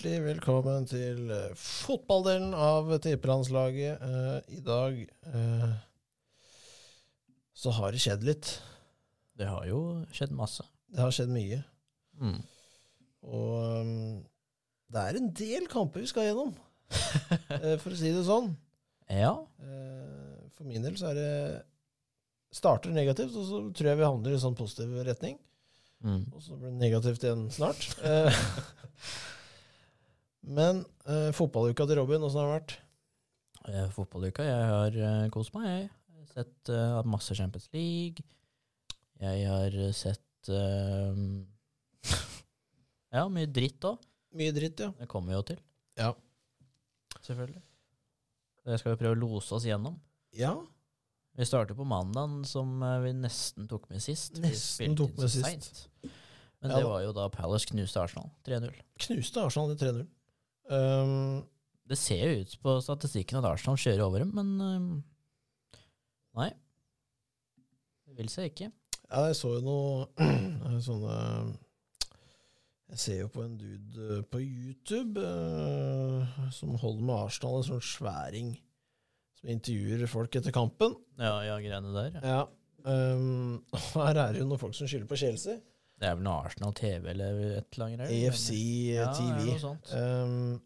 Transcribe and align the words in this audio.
Hjertelig 0.00 0.24
velkommen 0.24 0.86
til 0.88 1.26
eh, 1.28 1.50
fotballdelen 1.60 2.54
av 2.56 2.86
tippelandslaget. 3.04 4.00
Uh, 4.00 4.38
I 4.48 4.60
dag 4.64 4.96
uh, 5.28 5.74
så 7.52 7.74
har 7.76 7.92
det 7.92 8.00
skjedd 8.00 8.24
litt. 8.24 8.48
Det 9.36 9.50
har 9.50 9.68
jo 9.68 9.82
skjedd 10.16 10.32
masse. 10.32 10.64
Det 10.88 11.04
har 11.04 11.12
skjedd 11.12 11.28
mye. 11.34 11.60
Mm. 12.16 12.40
Og 13.28 13.52
um, 13.60 13.92
det 14.88 15.04
er 15.04 15.20
en 15.20 15.30
del 15.36 15.68
kamper 15.68 16.06
vi 16.06 16.08
skal 16.08 16.30
gjennom, 16.30 16.56
uh, 16.56 17.76
for 17.84 17.92
å 17.92 18.00
si 18.00 18.16
det 18.16 18.24
sånn. 18.24 18.54
Ja. 19.12 19.36
For 20.56 20.64
min 20.64 20.88
del 20.88 20.96
så 20.96 21.12
er 21.12 21.20
det 21.20 21.32
starter 22.56 22.96
negativt, 22.96 23.36
og 23.36 23.50
så 23.52 23.66
tror 23.68 23.92
jeg 23.92 24.00
vi 24.00 24.12
handler 24.14 24.32
i 24.38 24.44
sånn 24.48 24.56
positiv 24.56 24.96
retning. 25.04 25.36
Mm. 26.00 26.22
Og 26.32 26.40
så 26.40 26.56
blir 26.56 26.72
det 26.72 26.86
negativt 26.88 27.28
igjen 27.28 27.50
snart. 27.52 27.90
Men 30.42 30.84
eh, 31.06 31.30
fotballuka 31.36 31.84
til 31.86 31.98
Robin, 32.00 32.22
åssen 32.24 32.40
har 32.40 32.48
det 32.48 32.54
vært? 32.58 32.74
Eh, 33.68 33.88
Fotballuka. 33.92 34.44
Jeg 34.46 34.68
har 34.72 34.96
eh, 34.96 35.26
kost 35.34 35.52
meg, 35.54 35.66
jeg. 35.68 35.88
Jeg 36.10 36.22
har 36.24 36.30
sett 36.32 36.70
eh, 36.72 37.00
masse 37.12 37.36
Champions 37.36 37.68
League. 37.76 38.24
Jeg 39.20 39.46
har 39.50 39.76
eh, 39.76 39.92
sett 39.96 40.48
eh, 40.48 41.20
Ja, 43.16 43.26
mye 43.28 43.48
dritt 43.50 43.84
òg. 43.84 44.00
Mye 44.38 44.52
dritt, 44.54 44.80
ja. 44.80 44.92
Det 44.96 45.08
kommer 45.10 45.32
vi 45.34 45.38
jo 45.40 45.46
til. 45.50 45.60
Ja. 45.98 46.12
Selvfølgelig. 47.20 47.60
Det 48.70 48.78
skal 48.80 48.94
vi 48.94 49.00
prøve 49.00 49.16
å 49.16 49.20
lose 49.20 49.54
oss 49.56 49.66
gjennom. 49.66 49.96
Ja, 50.36 50.54
Vi 51.38 51.44
starter 51.46 51.74
på 51.78 51.84
mandagen, 51.88 52.40
som 52.48 52.80
eh, 52.82 52.96
vi 53.04 53.12
nesten 53.16 53.68
tok 53.70 53.88
med 53.90 54.02
sist. 54.04 54.38
Nesten 54.42 54.96
tok 54.98 55.12
med 55.18 55.30
sist. 55.30 55.44
sent. 55.46 56.10
Men 56.60 56.72
Ja 56.74 56.80
det 56.82 56.88
var 56.90 57.00
jo 57.04 57.12
da 57.16 57.28
Palace 57.32 57.68
knuste 57.70 58.00
Arsenal 58.02 58.28
3-0. 58.44 58.74
knuste 59.06 59.44
Arsenal 59.46 59.70
i 59.72 59.78
3-0. 59.80 60.02
Um, 60.68 61.46
Det 61.88 61.98
ser 61.98 62.20
jo 62.26 62.42
ut 62.44 62.52
på 62.62 62.74
statistikken 62.84 63.40
at 63.40 63.48
Arsenal 63.48 63.78
kjører 63.80 64.04
over 64.04 64.22
dem, 64.22 64.34
men 64.36 64.50
um, 64.60 64.90
Nei. 66.38 66.50
Det 68.06 68.14
vil 68.20 68.28
seg 68.30 68.52
ikke. 68.52 68.68
ja, 69.10 69.24
jeg 69.30 69.38
så 69.38 69.54
jo 69.56 69.62
noe 69.66 70.80
sånne 70.84 71.16
Jeg 72.90 72.98
ser 73.02 73.18
jo 73.24 73.28
på 73.34 73.42
en 73.46 73.56
dude 73.58 74.06
eh, 74.18 74.22
på 74.30 74.40
YouTube 74.42 75.22
uh, 75.22 76.26
som 76.54 76.74
holder 76.78 77.04
med 77.06 77.16
Arsenal, 77.28 77.60
en 77.60 77.68
sånn 77.68 77.84
sværing 77.86 78.54
som 79.38 79.50
intervjuer 79.54 80.10
folk 80.10 80.34
etter 80.36 80.52
kampen. 80.54 80.96
Ja, 81.18 81.36
ja, 81.46 81.58
greiene 81.62 81.92
der. 81.94 82.18
Ja. 82.20 82.40
Um, 82.84 83.60
og 83.74 83.86
her 84.08 84.18
er 84.18 84.34
det 84.34 84.42
jo 84.42 84.48
noen 84.50 84.60
folk 84.60 84.74
som 84.76 84.90
skylder 84.90 85.06
på 85.10 85.18
Chelsea. 85.22 85.58
Det 86.00 86.08
er 86.08 86.16
vel 86.16 86.24
noe 86.24 86.46
Arsenal 86.46 86.72
TV 86.76 87.10
eller 87.12 87.40
et 87.58 87.76
eller 87.76 87.86
annet. 87.90 88.08
AFC 88.08 88.50
ja, 88.94 89.10
TV. 89.12 89.36
Ja, 89.36 89.46
noe 89.50 89.60
sånt. 89.60 89.90
Um, 89.92 90.60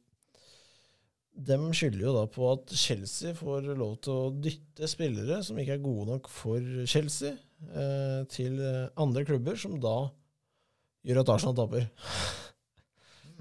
de 1.35 1.57
skylder 1.75 2.05
jo 2.07 2.13
da 2.15 2.27
på 2.31 2.47
at 2.53 2.75
Chelsea 2.79 3.35
får 3.35 3.73
lov 3.75 3.97
til 4.07 4.15
å 4.15 4.29
dytte 4.45 4.87
spillere 4.91 5.41
som 5.43 5.59
ikke 5.59 5.75
er 5.75 5.83
gode 5.83 6.07
nok 6.13 6.31
for 6.31 6.87
Chelsea, 6.87 7.35
uh, 7.75 8.23
til 8.31 8.61
eh, 8.63 8.85
andre 9.01 9.25
klubber, 9.27 9.59
som 9.59 9.75
da 9.83 9.97
gjør 11.05 11.25
at 11.25 11.35
Arsenal 11.35 11.59
taper. 11.59 11.89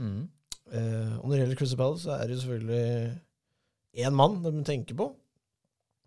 Mm. 0.02 0.26
uh, 0.74 1.14
og 1.20 1.28
når 1.28 1.36
det 1.36 1.42
gjelder 1.44 1.60
Crystal 1.62 1.82
Palace, 1.84 2.08
så 2.08 2.18
er 2.18 2.26
det 2.26 2.40
jo 2.40 2.42
selvfølgelig 2.48 4.02
én 4.02 4.18
mann 4.18 4.42
de 4.42 4.66
tenker 4.66 4.98
på. 4.98 5.12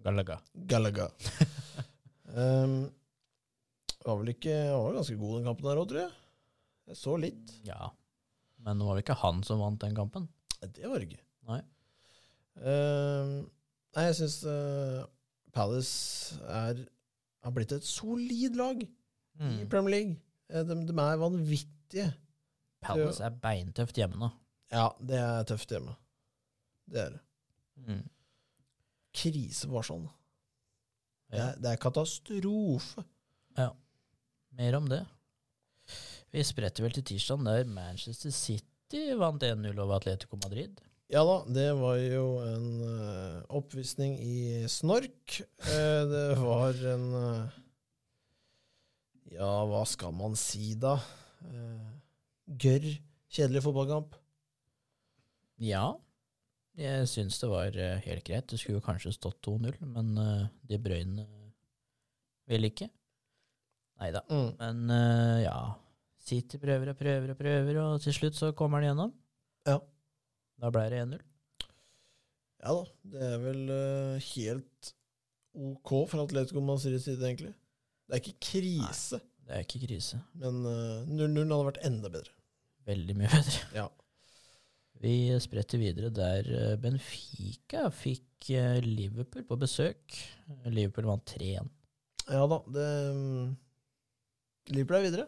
Galaga. 0.03 0.41
Galaga. 0.67 1.07
um, 2.35 2.81
var 4.07 4.19
vel 4.21 4.31
ikke 4.35 4.55
Han 4.71 4.83
var 4.87 4.97
ganske 5.01 5.17
god 5.21 5.35
den 5.39 5.47
kampen 5.49 5.67
der 5.69 5.81
òg, 5.83 5.89
tror 5.91 6.01
jeg. 6.05 6.13
Jeg 6.87 6.97
så 7.01 7.17
litt. 7.19 7.53
Ja. 7.67 7.91
Men 8.63 8.79
det 8.79 8.87
var 8.87 8.95
vel 8.97 9.03
ikke 9.05 9.17
han 9.23 9.43
som 9.47 9.61
vant 9.63 9.81
den 9.83 9.95
kampen? 9.99 10.29
Det 10.63 10.87
var 10.89 10.99
det 11.03 11.09
ikke. 11.11 11.23
Nei. 11.51 11.61
Uh, 12.57 13.45
nei, 13.97 14.05
jeg 14.09 14.17
syns 14.21 14.39
Palace 15.57 16.37
er, 16.49 16.81
har 17.45 17.53
blitt 17.57 17.73
et 17.77 17.85
solid 17.87 18.57
lag 18.59 18.83
i 18.85 18.89
Mm. 19.37 19.67
Premier 19.69 19.91
League. 19.93 20.15
Eh, 20.49 20.63
De, 20.65 20.75
de 20.89 20.95
er 20.97 21.19
vanvittige. 21.21 22.07
Palace 22.81 23.21
er 23.21 23.35
beintøft 23.43 23.99
hjemme 24.01 24.17
nå. 24.17 24.31
Ja, 24.73 24.87
det 24.97 25.19
er 25.21 25.43
tøft 25.45 25.69
hjemme. 25.75 25.93
Det 26.89 27.03
er 27.03 27.11
det. 27.19 27.21
Mm. 27.85 28.01
Krise 29.13 29.69
var 29.69 29.85
sånn. 29.85 30.07
Det 31.29 31.37
Ja. 31.37 31.51
er, 31.51 31.61
det 31.61 31.71
er 31.75 31.77
katastrofe. 31.85 33.05
Mer 34.57 34.77
om 34.79 34.89
det. 34.89 35.03
Vi 36.33 36.43
spretter 36.45 36.85
vel 36.85 36.95
til 36.97 37.05
tirsdag, 37.13 37.45
der 37.45 37.69
Manchester 37.69 38.33
City 38.35 39.03
vant 39.19 39.45
1-0 39.45 39.77
over 39.77 39.99
Atletico 39.99 40.39
Madrid. 40.41 40.81
Ja 41.13 41.23
da, 41.23 41.37
det 41.55 41.69
var 41.79 42.01
jo 42.03 42.25
en 42.43 42.65
uh, 42.83 43.43
oppvisning 43.55 44.17
i 44.19 44.65
snork. 44.71 45.37
Uh, 45.69 46.03
det 46.11 46.25
var 46.41 46.81
en 46.95 47.07
uh, 47.15 47.61
Ja, 49.37 49.53
hva 49.71 49.85
skal 49.87 50.15
man 50.17 50.35
si, 50.41 50.73
da? 50.81 50.97
Gørr, 52.47 52.87
kjedelig 53.31 53.63
fotballkamp. 53.63 54.17
Ja, 55.63 55.91
jeg 56.79 57.09
syns 57.11 57.39
det 57.43 57.51
var 57.51 57.77
helt 58.07 58.25
greit. 58.27 58.49
Det 58.51 58.59
skulle 58.61 58.81
jo 58.81 58.87
kanskje 58.87 59.13
stått 59.15 59.43
2-0, 59.47 59.77
men 59.93 60.15
De 60.67 60.79
Bruyne 60.81 61.27
vil 62.49 62.71
ikke. 62.71 62.89
Nei 64.01 64.11
da. 64.15 64.23
Mm. 64.29 64.51
Men 64.61 64.83
uh, 64.93 65.39
ja, 65.45 65.57
City 66.27 66.61
prøver 66.61 66.93
og 66.93 66.99
prøver 66.99 67.33
og 67.33 67.39
prøver, 67.39 67.81
og 67.83 68.03
til 68.05 68.17
slutt 68.17 68.37
så 68.39 68.53
kommer 68.57 68.83
han 68.83 68.91
gjennom. 68.91 69.15
Ja. 69.69 69.79
Da 70.61 70.73
ble 70.73 70.85
det 70.93 71.03
1-0. 71.05 71.25
Ja 72.67 72.73
da, 72.73 72.85
det 73.13 73.27
er 73.27 73.41
vel 73.45 73.63
uh, 73.71 74.29
helt 74.33 74.93
ok 75.57 75.93
fra 76.11 76.25
Atletico 76.25 76.61
Madrids 76.65 77.07
side, 77.07 77.23
egentlig. 77.25 77.53
Det 78.07 78.15
er 78.17 78.23
ikke 78.23 78.41
krise, 78.53 79.21
Det 79.47 79.55
er 79.55 79.63
ikke 79.65 79.87
krise. 79.87 80.19
men 80.39 80.59
eh, 80.69 81.07
0-0 81.11 81.41
hadde 81.43 81.67
vært 81.71 81.81
enda 81.89 82.11
bedre. 82.13 82.35
Veldig 82.87 83.17
mye 83.19 83.31
bedre. 83.33 83.63
Ja. 83.75 83.87
Vi 85.03 85.15
spretter 85.43 85.81
videre 85.81 86.11
der 86.15 86.47
eh, 86.55 86.77
Benfica 86.81 87.89
fikk 87.91 88.51
eh, 88.55 88.79
Liverpool 88.85 89.45
på 89.49 89.59
besøk. 89.59 90.19
Liverpool 90.71 91.09
vant 91.11 91.35
3-1. 91.35 91.73
Ja 92.31 92.47
da, 92.51 92.61
det 92.75 92.87
um, 93.15 93.57
Liverpool 94.73 94.99
er 94.99 95.07
videre. 95.07 95.27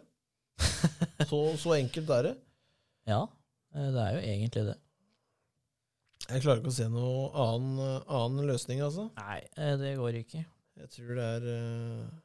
Så, 1.31 1.39
så 1.59 1.75
enkelt 1.77 2.11
er 2.15 2.23
det. 2.29 2.35
Ja, 3.09 3.21
eh, 3.75 3.89
det 3.95 4.03
er 4.05 4.15
jo 4.17 4.23
egentlig 4.23 4.63
det. 4.69 4.77
Jeg 6.29 6.43
klarer 6.45 6.61
ikke 6.61 6.73
å 6.73 6.77
se 6.77 6.87
noen 6.93 7.37
annen, 7.41 7.93
annen 8.19 8.49
løsning, 8.51 8.83
altså. 8.85 9.07
Nei, 9.17 9.39
eh, 9.57 9.75
det 9.81 9.95
går 9.99 10.19
ikke. 10.21 10.43
Jeg 10.79 10.91
tror 10.95 11.15
det 11.19 11.29
er 11.39 11.47
eh, 11.55 12.19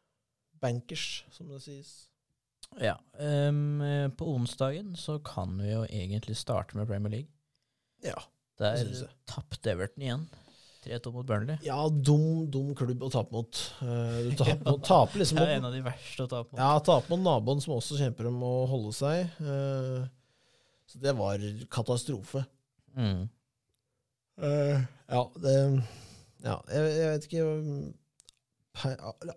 bankers, 0.62 1.06
som 1.34 1.50
det 1.54 1.62
sies. 1.64 1.94
Ja. 2.82 2.96
eh, 3.86 4.08
på 4.18 4.28
onsdagen 4.34 4.96
så 5.00 5.20
kan 5.26 5.56
vi 5.62 5.72
jo 5.72 5.84
egentlig 5.88 6.36
starte 6.40 6.78
med 6.78 6.90
Premier 6.90 7.14
League. 7.20 7.32
Ja, 8.04 8.18
Der 8.60 8.76
Det 8.76 8.86
synes 8.86 9.06
jeg. 9.06 9.14
tapte 9.30 9.72
Everton 9.72 10.04
igjen. 10.04 10.26
3-2 10.84 11.12
mot 11.16 11.26
Burnley. 11.28 11.58
ja 11.64 11.78
dum, 11.90 12.46
dum 12.52 12.74
klubb 12.78 13.04
å 13.06 13.10
tape 13.14 13.32
mot. 13.36 13.62
Eh, 13.82 14.18
du 14.28 14.34
taper, 14.40 14.60
ja, 14.68 14.74
taper 14.88 15.22
liksom 15.24 15.40
Det 15.40 15.46
er 15.48 15.56
en 15.58 15.68
av 15.70 15.76
de 15.76 15.82
verste 15.86 16.26
å 16.26 16.30
tape 16.32 16.52
mot. 16.52 16.60
ja, 16.60 16.72
tape 16.84 17.12
mot 17.14 17.24
naboen, 17.24 17.64
som 17.64 17.76
også 17.78 17.98
kjemper 18.02 18.28
om 18.30 18.42
å 18.48 18.54
holde 18.72 18.92
seg. 18.98 19.32
Eh, 19.40 20.04
så 20.92 21.02
det 21.02 21.16
var 21.18 21.42
katastrofe. 21.74 22.44
Mm. 22.98 23.24
Eh, 24.44 24.84
ja, 25.14 25.24
det 25.42 25.56
Ja, 26.44 26.58
jeg, 26.68 26.94
jeg 26.98 27.10
vet 27.14 27.26
ikke 27.30 27.44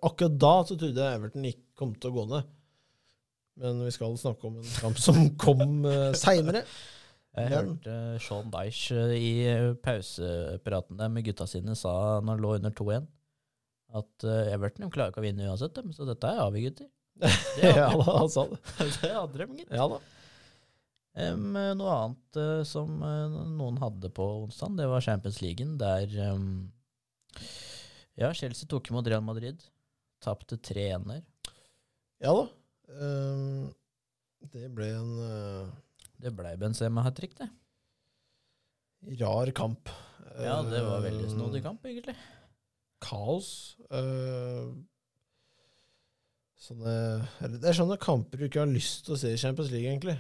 Akkurat 0.01 0.37
da 0.41 0.53
så 0.65 0.77
trodde 0.81 1.01
jeg 1.05 1.19
Everton 1.19 1.45
ikke 1.49 1.65
kom 1.77 1.91
til 2.01 2.11
å 2.11 2.17
gå 2.17 2.25
ned. 2.31 2.53
Men 3.61 3.83
vi 3.85 3.93
skal 3.95 4.17
snakke 4.21 4.49
om 4.49 4.57
en 4.61 4.71
kamp 4.81 4.99
som 5.01 5.19
kom 5.41 5.85
seinere. 6.17 6.63
Jeg 7.37 7.51
Men- 7.51 7.69
hørte 7.69 7.95
Sean 8.25 8.51
Dyche 8.53 8.97
eh, 8.97 9.15
i 9.21 9.31
eh, 9.51 9.75
pausepraten 9.85 10.97
der 10.97 11.11
med 11.13 11.27
gutta 11.27 11.47
sine 11.51 11.75
sa 11.77 12.21
når 12.23 12.31
han 12.33 12.45
lå 12.45 12.53
under 12.57 12.73
2-1, 12.73 13.09
at 14.01 14.25
eh, 14.25 14.53
Everton 14.55 14.91
klarer 14.91 15.13
ikke 15.13 15.21
å 15.21 15.27
vinne 15.27 15.49
uansett, 15.51 15.75
dem, 15.77 15.93
så 15.93 16.09
dette 16.09 16.31
er 16.31 16.41
avgjort, 16.47 16.81
gutter. 16.81 16.93
Det 17.57 17.73
ja, 17.77 17.91
da, 17.93 18.07
han 18.23 18.31
sa 18.33 18.47
det. 18.49 18.61
det 19.03 19.13
hadde 19.13 19.41
de, 19.43 19.49
gitt. 19.61 19.75
Ja 19.77 19.87
da. 19.93 20.01
Em, 21.17 21.45
noe 21.81 21.93
annet 21.97 22.37
uh, 22.41 22.61
som 22.69 22.99
uh, 23.01 23.37
noen 23.57 23.79
hadde 23.81 24.11
på 24.13 24.25
onsdag, 24.43 24.75
det 24.77 24.89
var 24.91 25.05
Champions 25.05 25.39
League, 25.41 25.65
der 25.81 26.13
um, 26.33 26.51
ja, 28.21 28.33
Chelsea 28.37 28.69
tok 28.69 28.91
imot 28.91 29.09
Real 29.09 29.25
Madrid. 29.25 29.65
Tapte 30.25 30.57
3-1 30.57 31.09
der. 31.09 31.25
Ja 32.25 32.33
da. 32.37 32.47
Um, 33.01 33.73
det 34.53 34.69
ble 34.77 34.91
en 34.93 35.15
uh, 35.21 35.73
Det 36.23 36.33
blei 36.37 36.57
Benzema 36.57 37.03
hat 37.05 37.17
trick, 37.19 37.35
det. 37.39 37.49
rar 39.21 39.51
kamp. 39.55 39.89
Ja, 40.41 40.63
det 40.67 40.81
var 40.83 41.01
veldig 41.05 41.27
Um, 41.29 41.35
snodig 41.37 41.63
kamp, 41.63 41.85
egentlig. 41.87 42.15
Kaos. 43.01 43.77
Uh, 43.93 44.73
sånne, 46.59 46.95
det 47.61 47.69
er 47.71 47.77
sånne 47.77 47.99
kamper 48.03 48.41
du 48.41 48.47
ikke 48.49 48.63
har 48.65 48.73
lyst 48.73 49.05
til 49.07 49.15
å 49.15 49.21
se 49.21 49.31
i 49.35 49.39
Champions 49.41 49.71
League, 49.71 49.89
egentlig. 49.93 50.17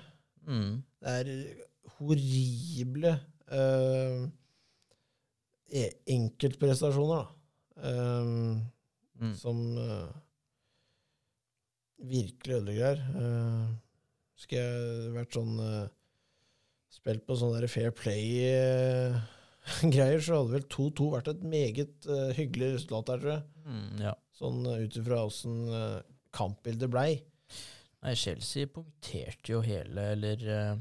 Mm. 0.46 0.82
Det 1.02 1.14
er 1.20 1.32
horrible 1.96 3.12
eh, 3.48 4.20
e- 5.72 5.96
enkeltprestasjoner, 6.16 7.24
da. 7.24 7.26
Uh, 7.76 8.56
Mm. 9.16 9.30
som 9.32 9.56
uh, 9.80 10.10
virkelig 12.04 12.54
ødelegger. 12.58 12.98
Uh, 13.16 13.70
skulle 14.36 14.62
jeg 14.62 15.14
vært 15.16 15.32
sånn 15.38 15.54
eh, 15.62 15.86
Spilt 16.96 17.26
på 17.28 17.34
sånn 17.36 17.66
Fair 17.68 17.90
Play-greier, 17.92 19.20
så 20.24 20.36
hadde 20.38 20.54
vel 20.54 20.64
2-2 20.72 21.08
vært 21.12 21.28
et 21.32 21.42
meget 21.44 22.06
eh, 22.08 22.30
hyggelig 22.38 22.68
resultat 22.76 23.06
der, 23.10 23.18
tror 23.20 23.32
jeg. 23.34 23.42
Mm, 23.66 23.90
ja. 24.06 24.14
Sånn 24.38 24.58
uh, 24.64 24.78
ut 24.80 24.96
ifra 25.00 25.16
åssen 25.26 25.56
kampbildet 26.36 26.90
blei. 26.92 27.10
Nei, 28.04 28.14
Chelsea 28.18 28.68
punkterte 28.70 29.52
jo 29.54 29.60
hele, 29.66 30.02
eller 30.14 30.38
eh, 30.52 30.76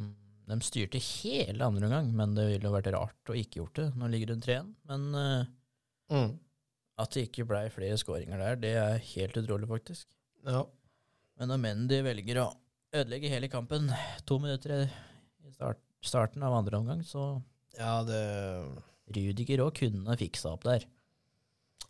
De 0.45 0.55
styrte 0.61 0.99
hele 1.01 1.65
andre 1.65 1.85
omgang, 1.89 2.07
men 2.15 2.35
det 2.37 2.45
ville 2.51 2.69
vært 2.73 2.91
rart 2.93 3.31
å 3.31 3.33
ikke 3.39 3.59
gjort 3.63 3.77
det. 3.81 3.87
Nå 3.97 4.05
ligger 4.13 4.27
det 4.33 4.39
3-1, 4.45 4.73
men 4.91 5.01
uh, 5.17 5.43
Mm. 6.05 6.35
at 7.01 7.09
det 7.15 7.23
ikke 7.25 7.47
blei 7.49 7.65
flere 7.73 7.97
skåringer 7.97 8.37
der, 8.37 8.53
det 8.61 8.73
er 8.77 8.99
helt 9.15 9.37
utrolig, 9.41 9.65
faktisk. 9.71 10.05
Ja. 10.45 10.61
Men 11.39 11.45
når 11.49 11.59
Mendy 11.63 11.97
velger 12.05 12.37
å 12.43 12.47
ødelegge 13.01 13.31
hele 13.31 13.49
kampen 13.51 13.89
to 14.27 14.37
minutter 14.41 14.85
i 14.85 15.53
start, 15.53 15.81
starten 16.05 16.45
av 16.45 16.55
andre 16.57 16.79
omgang, 16.81 17.03
så 17.05 17.35
ja, 17.75 17.99
det 18.07 18.21
Rudiger 19.15 19.61
òg 19.65 19.75
kunne 19.77 20.15
fiksa 20.17 20.55
opp 20.55 20.63
der. 20.65 20.85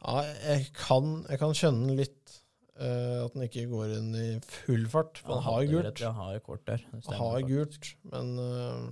Ja, 0.01 0.23
jeg 0.25 0.65
kan, 0.75 1.21
jeg 1.29 1.39
kan 1.39 1.53
skjønne 1.55 1.93
litt 1.95 2.33
uh, 2.81 3.23
at 3.23 3.37
han 3.37 3.45
ikke 3.45 3.67
går 3.71 3.93
inn 3.99 4.09
i 4.19 4.25
full 4.43 4.83
fart. 4.91 5.21
For 5.21 5.37
han 5.37 5.45
har 5.45 5.61
jo 5.63 5.69
gult. 5.77 5.87
rett, 5.87 6.03
han 6.03 6.17
har 6.19 6.41
kort 6.43 6.65
der. 6.67 6.83
Han 6.91 7.21
har 7.21 7.45
gult, 7.47 7.91
men 8.11 8.33
uh, 8.41 8.89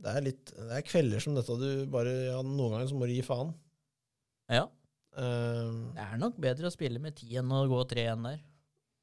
det 0.00 0.12
er 0.16 0.26
litt 0.26 0.52
Det 0.56 0.76
er 0.76 0.84
kvelder 0.88 1.24
som 1.24 1.34
dette 1.36 1.56
du 1.60 1.86
bare 1.92 2.12
ja, 2.30 2.36
Noen 2.44 2.76
ganger 2.76 2.90
så 2.90 3.00
må 3.00 3.08
du 3.08 3.14
gi 3.14 3.24
faen. 3.24 3.54
Ja, 4.50 4.66
Uh, 5.10 5.90
det 5.96 6.04
er 6.04 6.18
nok 6.22 6.36
bedre 6.38 6.68
å 6.68 6.72
spille 6.72 7.00
med 7.02 7.16
ti 7.18 7.32
enn 7.38 7.50
å 7.50 7.64
gå 7.70 7.80
tre 7.90 8.04
igjen 8.06 8.26
der. 8.28 8.42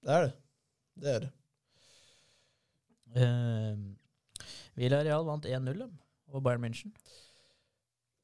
det 0.08 0.14
er 0.16 0.28
det. 0.28 0.36
Det 0.98 1.14
er 1.14 1.26
det. 1.26 1.32
Uh, 3.18 3.96
Villarreal 4.78 5.26
vant 5.26 5.48
1-0 5.48 5.80
dem, 5.80 5.94
over 6.30 6.44
Bayern 6.46 6.66
München. 6.66 6.94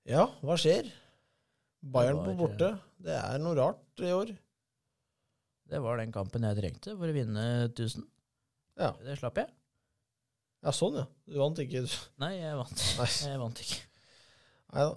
Ja, 0.10 0.28
hva 0.44 0.58
skjer? 0.60 0.90
Bayern 1.84 2.20
var, 2.20 2.28
på 2.28 2.36
borte. 2.44 2.72
Det 3.04 3.16
er 3.16 3.42
noe 3.42 3.56
rart 3.60 4.04
i 4.04 4.12
år. 4.14 4.34
Det 5.72 5.80
var 5.82 6.00
den 6.00 6.12
kampen 6.14 6.46
jeg 6.46 6.60
trengte 6.60 6.96
for 7.00 7.10
å 7.10 7.16
vinne 7.16 7.46
1000. 7.70 8.06
Ja. 8.80 8.92
Det 9.04 9.18
slapp 9.20 9.40
jeg. 9.42 9.50
Ja, 10.64 10.72
sånn, 10.76 11.00
ja. 11.02 11.08
Du 11.28 11.40
vant 11.42 11.60
ikke. 11.60 11.86
Nei, 12.24 12.36
jeg 12.40 12.60
vant. 12.60 12.86
Nei. 13.00 13.10
Jeg 13.28 13.42
vant 13.42 13.64
ikke. 13.64 13.82
Nei 14.74 14.86
da. 14.90 14.94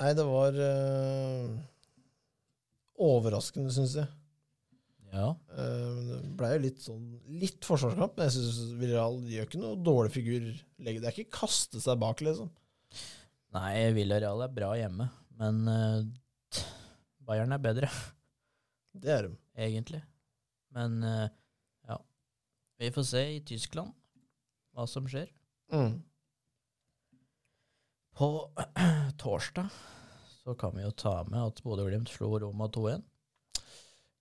Nei, 0.00 0.12
det 0.16 0.24
var 0.24 0.56
uh, 0.56 1.50
overraskende, 3.10 3.72
syns 3.74 3.98
jeg. 4.00 4.08
Ja. 5.10 5.28
Uh, 5.50 6.20
Det 6.20 6.32
ble 6.38 6.50
jo 6.52 6.60
litt 6.62 6.82
sånn 6.84 7.06
litt 7.40 7.66
forsvarskamp, 7.66 8.14
men 8.16 8.28
jeg 8.28 8.36
syns 8.36 8.74
Villarreal 8.78 9.16
gjør 9.32 9.48
ikke 9.48 9.62
noe 9.62 9.78
dårlig 9.86 10.12
figur. 10.14 10.50
Det 10.78 10.94
er 11.00 11.10
ikke 11.14 11.38
kaste 11.40 11.80
seg 11.82 11.98
bak, 12.02 12.22
liksom. 12.22 12.50
Nei, 13.56 13.72
Villarreal 13.96 14.44
er 14.46 14.52
bra 14.54 14.70
hjemme, 14.78 15.08
men 15.40 15.58
uh, 15.66 16.62
Bayern 17.26 17.54
er 17.56 17.62
bedre, 17.62 17.90
Det 18.94 19.10
er 19.16 19.26
de. 19.28 19.34
egentlig. 19.58 20.02
Men 20.74 21.00
uh, 21.02 21.26
ja. 21.90 21.96
Vi 22.78 22.92
får 22.94 23.08
se 23.10 23.24
i 23.34 23.40
Tyskland 23.46 23.90
hva 24.74 24.86
som 24.86 25.06
skjer. 25.10 25.26
Mm. 25.74 25.98
På 28.14 28.28
torsdag 29.22 29.70
så 30.40 30.54
kan 30.58 30.74
vi 30.76 30.82
jo 30.86 30.90
ta 30.94 31.20
med 31.26 31.40
at 31.50 31.62
Bodø-Glimt 31.66 32.10
slo 32.10 32.36
Roma 32.42 32.66
2-1. 32.72 33.02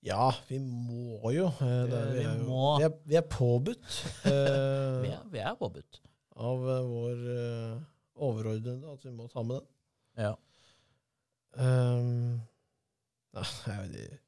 Ja, 0.05 0.29
vi 0.47 0.59
må 0.63 1.31
jo. 1.35 1.49
eh, 1.59 1.81
Det 1.91 1.97
er, 1.97 2.11
vi, 2.13 2.21
er 2.23 2.37
jo 2.39 2.59
vi, 2.79 2.83
er, 2.87 2.93
vi 3.11 3.17
er 3.19 3.25
påbudt 3.27 3.89
eh, 4.31 5.01
Vi 5.03 5.09
er, 5.11 5.23
vi 5.33 5.41
er 5.43 5.57
påbudt. 5.59 5.99
av 6.39 6.61
eh, 6.71 6.85
vår 6.87 7.25
eh, 7.33 7.81
overordnede 8.29 8.93
at 8.93 9.03
vi 9.05 9.11
må 9.15 9.27
ta 9.31 9.43
med 9.43 9.59
den. 9.59 9.67
Ja. 10.19 10.33
Um, 11.59 12.39
nei, 13.35 13.43
jeg 13.65 13.79
vet 13.83 13.95
ikke. 13.99 14.19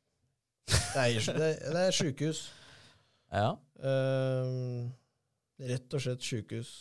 Det 0.72 1.02
er, 1.04 1.36
det 1.40 1.50
det 1.76 1.82
er 1.86 1.96
sjukehus. 1.96 2.40
ja. 3.42 3.52
Um, 3.84 4.90
rett 5.72 5.96
og 5.98 6.04
slett 6.04 6.24
sjukehus. 6.26 6.72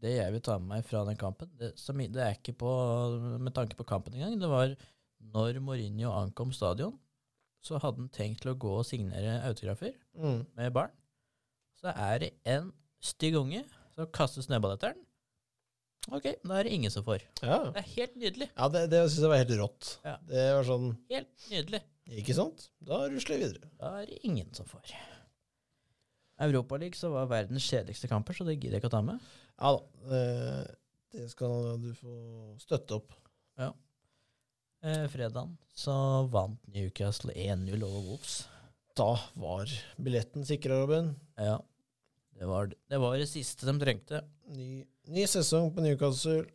Det 0.00 0.12
jeg 0.18 0.32
vil 0.34 0.44
ta 0.44 0.58
med 0.60 0.68
meg 0.74 0.84
fra 0.88 1.04
den 1.08 1.16
kampen, 1.20 1.48
det, 1.56 1.72
som, 1.80 1.96
det 2.00 2.20
er 2.22 2.36
ikke 2.36 2.52
på, 2.60 2.72
med 3.40 3.52
tanke 3.56 3.76
på 3.78 3.86
kampen 3.88 4.16
engang, 4.16 4.36
det 4.40 4.50
var 4.52 4.74
når 5.32 5.60
Mourinho 5.64 6.12
ankom 6.12 6.52
stadion, 6.52 6.92
så 7.66 7.80
hadde 7.82 7.98
han 8.04 8.12
tenkt 8.14 8.44
til 8.44 8.52
å 8.54 8.58
gå 8.62 8.70
og 8.78 8.86
signere 8.86 9.40
autografer 9.48 9.92
Mm. 10.14 10.44
med 10.56 10.72
barn. 10.76 10.94
Så 11.80 11.90
er 11.92 12.18
det 12.22 12.30
en 12.46 12.70
stygg 13.02 13.34
unge 13.36 13.64
som 13.94 14.06
kaster 14.14 14.42
snøball 14.46 14.76
etter 14.76 14.94
den. 14.94 15.02
Ok, 16.14 16.22
da 16.46 16.60
er 16.60 16.62
det 16.68 16.72
ingen 16.76 16.90
som 16.94 17.02
får. 17.02 17.24
Ja, 17.42 17.64
Det 17.74 17.80
er 17.82 17.88
helt 17.96 18.16
nydelig. 18.22 18.46
ja 18.56 18.68
det, 18.70 18.84
det 18.92 19.00
syns 19.10 19.24
jeg 19.26 19.30
var 19.32 19.40
helt 19.42 19.54
rått. 19.58 19.88
Ja. 20.06 20.16
Det 20.30 20.44
var 20.54 20.64
sånn 20.68 20.88
Helt 21.10 21.46
nydelig. 21.50 21.82
Ikke 22.22 22.34
sant? 22.38 22.68
Da 22.86 23.00
rusler 23.10 23.34
jeg 23.36 23.42
videre. 23.48 23.70
Da 23.80 23.90
er 24.00 24.06
det 24.06 24.20
ingen 24.22 24.52
som 24.54 24.66
får. 24.70 24.86
Europaligaen 26.46 26.94
så 26.98 27.10
var 27.10 27.26
verdens 27.30 27.64
kjedeligste 27.66 28.08
kamper, 28.10 28.36
så 28.36 28.44
det 28.46 28.58
gidder 28.60 28.76
jeg 28.76 28.82
ikke 28.84 28.90
å 28.92 28.96
ta 28.98 29.02
med. 29.02 29.20
Ja 29.58 29.72
da. 29.72 30.14
eh, 30.14 30.66
Det 31.16 31.30
skal 31.32 31.78
du 31.80 31.90
få 31.96 32.14
støtte 32.60 32.98
opp. 32.98 33.14
Eh, 34.86 35.06
fredagen 35.10 35.56
så 35.74 35.92
vant 36.30 36.60
Newcastle 36.70 37.32
1-0 37.34 37.82
over 37.82 38.04
Wolves. 38.06 38.36
Da 38.96 39.16
var 39.34 39.70
billetten 39.98 40.46
sikra, 40.46 40.78
Robin. 40.80 41.10
Ja, 41.36 41.58
det 42.38 42.46
var 42.46 42.70
det, 42.70 43.00
var 43.02 43.16
det 43.18 43.26
siste 43.28 43.66
de 43.66 43.74
trengte. 43.82 44.22
Ny, 44.54 44.84
ny 45.10 45.26
sesong 45.28 45.72
på 45.74 45.82
Newcastle. 45.82 46.46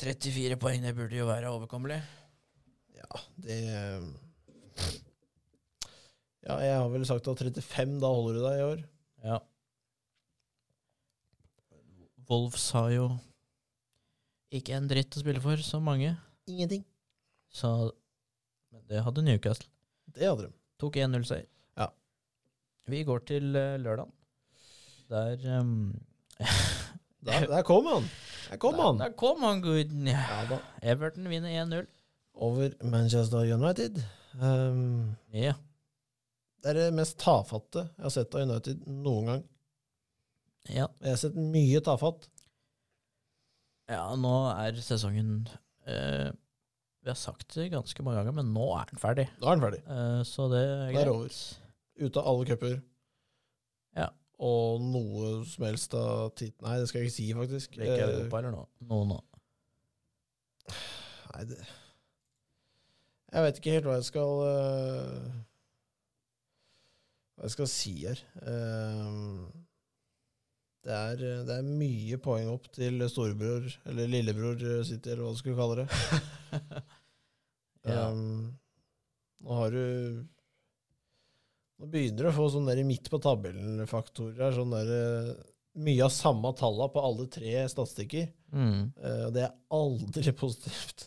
34 0.00 0.56
poeng, 0.62 0.80
det 0.86 0.94
burde 0.96 1.18
jo 1.18 1.28
være 1.28 1.50
overkommelig. 1.52 2.00
Ja, 2.96 3.22
det 3.44 3.60
Ja, 6.40 6.56
jeg 6.64 6.76
har 6.80 6.88
vel 6.88 7.04
sagt 7.04 7.28
at 7.28 7.42
35, 7.44 7.98
da 8.00 8.08
holder 8.08 8.38
du 8.38 8.44
deg 8.46 8.56
i 8.56 8.68
år. 8.70 8.84
Ja. 9.26 9.38
Wolves 12.30 12.70
har 12.72 12.88
jo 12.94 13.10
ikke 14.54 14.78
en 14.78 14.88
dritt 14.90 15.14
å 15.18 15.22
spille 15.22 15.42
for, 15.44 15.60
så 15.60 15.82
mange. 15.82 16.14
Ingenting. 16.48 16.86
Så 17.50 17.70
det 18.90 19.02
hadde 19.02 19.22
Newcastle. 19.26 19.68
Det 20.14 20.26
hadde 20.28 20.46
de. 20.48 20.52
Tok 20.80 20.96
1-0-seier. 20.96 21.46
Ja. 21.78 21.88
Vi 22.90 23.02
går 23.06 23.24
til 23.28 23.50
uh, 23.56 23.76
lørdagen. 23.82 24.12
Der 25.10 25.42
um, 25.60 25.72
Der, 27.26 27.44
der 27.50 27.62
kom 27.66 27.84
han! 27.90 28.06
Der 28.50 28.56
kom 28.62 28.74
der, 28.78 28.82
han! 28.86 28.98
der 29.02 29.10
kom 29.18 29.42
han, 29.44 29.60
guden. 29.62 30.06
Ja. 30.08 30.22
Everton 30.82 31.26
vinner 31.28 31.50
1-0. 31.66 31.86
Over 32.34 32.70
Manchester 32.86 33.42
United. 33.54 33.98
Um, 34.40 35.16
Ja. 35.34 35.52
det 36.62 36.70
er 36.70 36.76
det 36.78 36.94
mest 36.94 37.18
tafatte 37.18 37.86
jeg 37.96 38.04
har 38.04 38.12
sett 38.14 38.34
av 38.36 38.42
United 38.46 38.86
noen 38.86 39.26
gang. 39.30 39.42
ja. 40.68 40.86
Jeg 41.00 41.10
har 41.10 41.16
sett 41.20 41.36
mye 41.36 41.80
tafatt. 41.84 42.28
Ja, 43.90 44.04
nå 44.16 44.32
er 44.54 44.76
sesongen 44.84 45.48
eh, 45.88 46.30
Vi 47.10 47.12
har 47.12 47.18
sagt 47.18 47.54
det 47.56 47.72
ganske 47.72 48.02
mange 48.06 48.20
ganger, 48.20 48.34
men 48.36 48.52
nå 48.54 48.68
er 48.78 48.84
den 48.86 49.00
ferdig. 49.02 49.24
Nå 49.42 49.48
er 49.50 49.56
den 49.56 49.64
ferdig. 49.64 49.78
Uh, 49.90 50.20
så 50.22 50.44
det 50.52 50.60
er 50.62 50.92
greit. 50.92 50.94
Det 50.94 51.00
er 51.02 51.08
over. 51.10 51.38
Ute 51.98 52.20
av 52.20 52.28
alle 52.30 52.46
cuper. 52.46 52.74
Ja. 53.98 54.04
Og 54.46 54.84
noe 54.92 55.30
som 55.50 55.64
helst 55.66 55.96
av 55.98 56.28
tit... 56.38 56.54
Nei, 56.62 56.76
det 56.78 56.86
skal 56.86 57.02
jeg 57.02 57.10
ikke 57.10 57.16
si, 57.16 57.26
faktisk. 57.34 57.74
Det 57.74 57.82
er 57.82 57.96
ikke 57.96 58.04
Eh, 58.04 58.12
Europa 58.20 58.38
eller 58.38 58.54
noe. 58.54 58.68
Noe 58.92 59.08
nå. 59.10 59.18
Nei, 60.70 61.42
det 61.50 61.58
Jeg 63.32 63.46
vet 63.48 63.58
ikke 63.58 63.74
helt 63.74 63.90
hva 63.90 63.98
jeg 63.98 64.06
skal 64.12 64.44
uh, 64.46 65.26
Hva 67.34 67.50
jeg 67.50 67.56
skal 67.56 67.72
si 67.74 67.96
her. 68.04 68.22
Uh, 68.38 69.50
det, 70.86 70.94
er, 70.94 71.26
det 71.50 71.58
er 71.58 71.74
mye 71.74 72.22
poeng 72.22 72.54
opp 72.54 72.70
til 72.78 73.02
storebror, 73.10 73.66
eller 73.90 74.14
lillebror 74.14 74.62
City, 74.86 75.10
eller 75.10 75.26
hva 75.26 75.34
du 75.34 75.42
skulle 75.42 75.58
kalle 75.58 75.82
det. 75.82 75.90
Ja. 77.94 78.08
Um, 78.10 78.50
nå 79.40 79.56
har 79.56 79.74
du 79.74 79.84
Nå 81.80 81.88
begynner 81.88 82.26
du 82.26 82.28
å 82.28 82.36
få 82.36 82.46
sånn 82.52 82.66
der 82.68 82.82
midt 82.84 83.08
på 83.08 83.16
tabellen-faktorer. 83.24 84.50
Sånn 84.52 84.74
der, 84.74 84.90
eh, 84.92 85.30
mye 85.80 86.02
av 86.04 86.10
samme 86.12 86.50
tallene 86.58 86.90
på 86.92 87.00
alle 87.00 87.24
tre 87.32 87.62
statistikker. 87.72 88.26
Mm. 88.52 88.90
Uh, 89.00 89.28
det 89.32 89.46
er 89.46 89.54
aldri 89.72 90.34
positivt. 90.42 91.06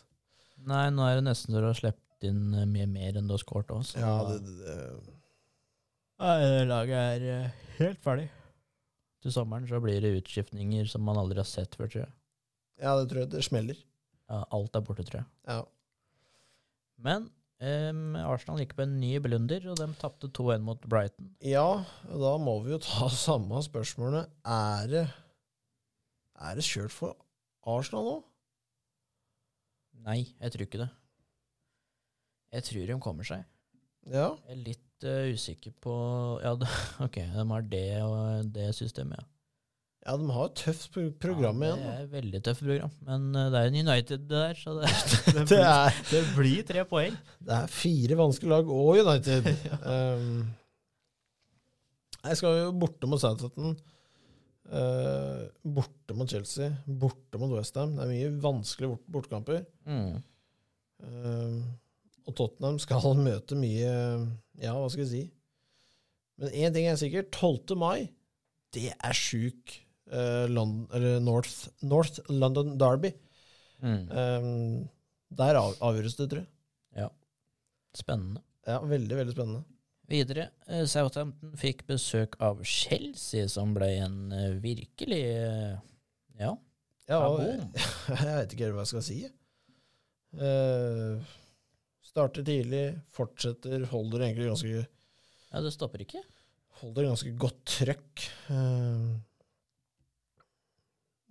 Nei, 0.66 0.88
nå 0.90 1.04
er 1.06 1.20
det 1.20 1.28
nesten 1.28 1.54
så 1.54 1.62
du 1.62 1.68
har 1.68 1.78
sluppet 1.78 2.26
inn 2.26 2.56
eh, 2.58 2.66
mye 2.66 2.88
mer 2.90 3.20
enn 3.20 3.30
du 3.30 3.36
har 3.36 3.42
skåret 3.44 3.70
òg. 3.70 3.86
Ja, 4.00 4.16
det, 4.32 4.40
det, 4.48 4.56
det 4.64 5.14
Nei, 6.24 6.34
det 6.42 6.66
laget 6.70 7.22
er 7.28 7.54
helt 7.78 8.02
ferdig. 8.02 8.26
til 9.22 9.32
sommeren 9.34 9.66
så 9.68 9.78
blir 9.82 10.02
det 10.02 10.14
utskiftninger 10.18 10.86
som 10.90 11.02
man 11.06 11.18
aldri 11.20 11.38
har 11.38 11.48
sett 11.48 11.74
før, 11.78 11.90
tror 11.90 12.02
jeg. 12.04 12.12
Ja, 12.82 12.96
det 12.98 13.08
tror 13.10 13.22
jeg 13.22 13.30
det 13.34 13.44
smeller. 13.46 13.78
Ja, 14.30 14.42
alt 14.56 14.74
er 14.74 14.84
borte, 14.84 15.04
tror 15.06 15.20
jeg. 15.22 15.28
Ja. 15.46 15.60
Men 17.02 17.28
um, 17.60 18.14
Arsenal 18.20 18.60
gikk 18.62 18.74
på 18.78 18.84
en 18.86 18.98
ny 19.00 19.16
blunder, 19.24 19.64
og 19.72 19.78
de 19.80 19.88
tapte 20.00 20.30
2-1 20.36 20.64
mot 20.66 20.86
Brighton. 20.90 21.32
ja, 21.44 21.84
da 22.06 22.34
må 22.40 22.58
vi 22.64 22.74
jo 22.74 22.80
ta 22.84 23.08
samme 23.26 23.62
spørsmålene. 23.66 24.26
Er 24.44 24.86
det 24.92 25.04
Er 26.34 26.54
det 26.58 26.66
kjørt 26.66 26.92
for 26.94 27.16
Arsenal 27.66 28.04
nå? 28.08 28.16
Nei, 30.04 30.20
jeg 30.40 30.52
tror 30.52 30.66
ikke 30.66 30.82
det. 30.82 30.88
Jeg 32.54 32.64
tror 32.68 32.86
de 32.90 32.96
kommer 33.02 33.24
seg. 33.26 33.44
Ja. 34.06 34.34
Jeg 34.44 34.52
er 34.52 34.64
litt 34.66 35.06
uh, 35.08 35.30
usikker 35.32 35.72
på 35.82 35.94
Ja, 36.44 36.52
det, 36.60 36.68
ok, 37.06 37.16
de 37.32 37.46
har 37.54 37.70
det 37.70 37.86
og 38.04 38.50
det 38.54 38.68
systemet, 38.76 39.16
ja. 39.22 39.30
Ja, 40.04 40.18
de 40.20 40.26
har 40.36 40.50
et 40.50 40.58
tøft 40.60 40.90
program 40.92 41.14
program 41.22 41.62
ja, 41.64 41.68
igjen. 41.70 41.84
Det 41.84 41.92
er 41.94 42.02
et 42.02 42.10
veldig 42.12 42.40
tøft 42.44 42.64
program, 42.66 42.90
men 43.06 43.22
eh, 43.40 43.46
det 43.52 43.60
er 43.60 43.70
en 43.70 43.78
United 43.80 44.26
det 44.28 44.40
der, 44.42 44.58
så 44.60 44.74
det, 44.76 44.90
det, 45.30 45.44
blir, 45.48 45.62
er, 45.64 46.00
det 46.10 46.20
blir 46.36 46.66
tre 46.68 46.84
poeng. 46.90 47.16
det 47.40 47.54
er 47.56 47.72
fire 47.72 48.18
vanskelige 48.20 48.52
lag 48.52 48.72
og 48.74 49.00
United. 49.00 49.48
um, 49.94 50.42
jeg 52.24 52.40
skal 52.40 52.58
jo 52.58 52.74
borte 52.84 53.08
mot 53.08 53.22
Southampton. 53.22 53.78
uh, 54.72 55.46
borte 55.78 56.16
mot 56.16 56.28
Chelsea. 56.28 56.68
Borte 56.84 57.40
mot 57.40 57.56
Westham. 57.56 57.96
Det 57.96 58.04
er 58.04 58.12
mye 58.12 58.34
vanskelige 58.44 58.92
bort 58.92 59.08
bortekamper. 59.16 59.64
Mm. 59.88 60.20
Um, 61.04 61.56
og 62.28 62.36
Tottenham 62.36 62.78
skal 62.80 63.08
møte 63.28 63.56
mye 63.56 63.88
Ja, 64.60 64.76
hva 64.76 64.88
skal 64.92 65.06
jeg 65.06 65.12
si? 65.14 65.24
Men 66.40 66.52
én 66.52 66.76
ting 66.76 66.90
er 66.90 67.00
sikkert. 67.00 67.32
12. 67.32 67.76
mai, 67.78 68.10
det 68.74 68.90
er 68.92 69.16
sjuk 69.16 69.80
eh, 70.12 70.46
London, 70.50 70.88
eller 70.94 71.20
North, 71.24 71.68
North 71.82 72.20
London 72.28 72.74
Derby. 72.80 73.12
Mm. 73.84 74.02
Um, 74.10 74.88
der 75.34 75.58
av, 75.60 75.74
avgjøres 75.84 76.16
det, 76.18 76.28
tror 76.30 76.42
jeg. 76.44 76.50
Ja. 76.96 77.08
Spennende. 77.96 78.40
Ja, 78.66 78.78
Veldig, 78.80 79.16
veldig 79.18 79.34
spennende. 79.36 79.64
Videre, 80.08 80.50
eh, 80.68 80.82
Southampton 80.88 81.54
fikk 81.56 81.86
besøk 81.88 82.34
av 82.44 82.58
Chelsea, 82.68 83.46
som 83.48 83.72
ble 83.76 83.88
en 84.04 84.18
eh, 84.36 84.50
virkelig 84.60 85.22
Ja, 86.38 86.50
Ja, 87.08 87.18
og, 87.28 87.40
jeg 88.12 88.36
vet 88.36 88.52
ikke 88.52 88.66
helt 88.68 88.76
hva 88.76 88.84
jeg 88.84 88.92
skal 88.92 89.04
si. 89.06 89.18
Uh, 90.34 91.20
starter 92.04 92.44
tidlig, 92.46 92.84
fortsetter, 93.14 93.84
holder 93.92 94.24
egentlig 94.26 94.48
ganske, 94.50 94.84
Ja, 95.52 95.60
det 95.62 95.72
stopper 95.74 96.02
ikke. 96.04 96.22
holder 96.80 97.06
ganske 97.10 97.32
godt 97.38 97.60
trøkk. 97.70 98.24
Uh, 98.50 99.14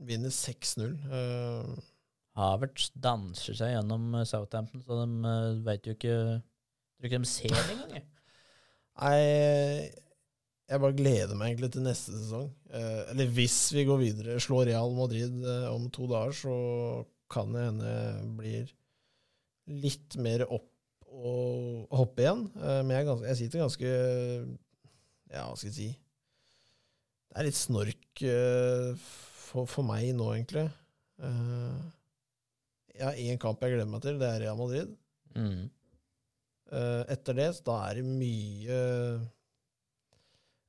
vinner 0.07 0.33
6-0. 0.33 0.95
Uh, 1.09 1.73
Havertz 2.37 2.89
danser 2.97 3.57
seg 3.57 3.75
gjennom 3.75 4.07
eh, 4.17 4.25
Southampton, 4.25 4.81
så 4.81 5.03
de 5.03 5.19
uh, 5.21 5.59
veit 5.65 5.85
jo 5.85 5.93
ikke 5.97 6.17
Tror 7.03 7.09
ikke 7.09 7.19
de 7.19 7.27
ser 7.29 7.51
det 7.51 7.63
engang. 7.73 8.05
Nei, 9.03 9.91
jeg 10.69 10.81
bare 10.81 10.95
gleder 10.95 11.37
meg 11.37 11.51
egentlig 11.51 11.69
til 11.73 11.83
neste 11.85 12.13
sesong. 12.15 12.45
Eh, 12.71 13.01
eller 13.11 13.31
hvis 13.35 13.57
vi 13.75 13.83
går 13.87 13.99
videre, 13.99 14.37
slår 14.41 14.69
Real 14.69 14.93
Madrid 14.95 15.41
eh, 15.43 15.65
om 15.69 15.89
to 15.91 16.07
dager, 16.09 16.35
så 16.37 16.55
kan 17.33 17.51
det 17.53 17.65
hende 17.65 17.95
blir 18.37 18.71
litt 19.83 20.17
mer 20.21 20.45
opp 20.47 20.69
og 21.13 21.91
hoppe 21.93 22.23
igjen. 22.23 22.45
Eh, 22.57 22.79
men 22.85 22.95
jeg, 22.95 23.09
ganske, 23.09 23.27
jeg 23.29 23.41
sitter 23.41 23.65
ganske 23.65 23.91
Ja, 25.33 25.43
hva 25.49 25.57
skal 25.57 25.69
jeg 25.69 25.75
si 25.75 25.89
Det 25.91 27.37
er 27.41 27.47
litt 27.47 27.59
snork 27.59 28.23
eh, 28.29 29.11
for, 29.53 29.69
for 29.69 29.85
meg 29.87 30.09
nå, 30.17 30.31
egentlig. 30.33 30.65
uh, 31.21 31.77
jeg 32.93 33.05
har 33.05 33.21
én 33.21 33.39
kamp 33.41 33.61
jeg 33.63 33.73
gleder 33.73 33.89
meg 33.89 34.03
til, 34.03 34.19
det 34.21 34.27
er 34.29 34.43
Real 34.43 34.57
Madrid. 34.59 34.91
Mm. 35.37 35.69
Uh, 36.73 37.03
etter 37.13 37.37
det, 37.37 37.47
så 37.57 37.65
da 37.69 37.77
er 37.87 38.01
det 38.01 38.03
mye 38.07 38.81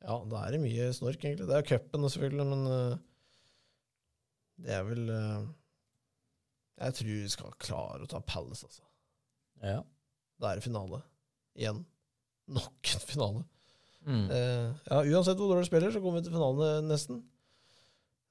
Ja, 0.04 0.16
da 0.28 0.44
er 0.44 0.54
det 0.54 0.62
mye 0.62 0.88
snork, 0.96 1.20
egentlig. 1.24 1.48
Det 1.48 1.58
er 1.58 1.68
cupen, 1.68 2.06
selvfølgelig, 2.12 2.46
men 2.52 2.64
uh, 2.68 3.02
det 4.62 4.74
er 4.74 4.84
vel 4.86 5.08
eh, 5.10 5.46
Jeg 6.78 6.98
tror 6.98 7.10
vi 7.10 7.32
skal 7.32 7.58
klare 7.62 8.04
å 8.04 8.10
ta 8.10 8.20
Palace, 8.26 8.66
altså. 8.68 8.84
Ja. 9.64 9.80
Da 10.40 10.50
er 10.50 10.58
det 10.58 10.66
finale. 10.66 11.00
Igjen. 11.58 11.84
Nok 12.54 12.94
en 12.94 13.04
finale. 13.08 13.44
Mm. 14.04 14.26
Eh, 14.28 14.70
ja, 14.90 14.98
uansett 15.00 15.38
hvor 15.38 15.48
dårlig 15.48 15.64
du 15.64 15.70
spiller, 15.70 15.94
så 15.94 16.02
kommer 16.02 16.20
vi 16.20 16.26
til 16.26 16.34
finalen 16.36 16.90
nesten. 16.90 17.22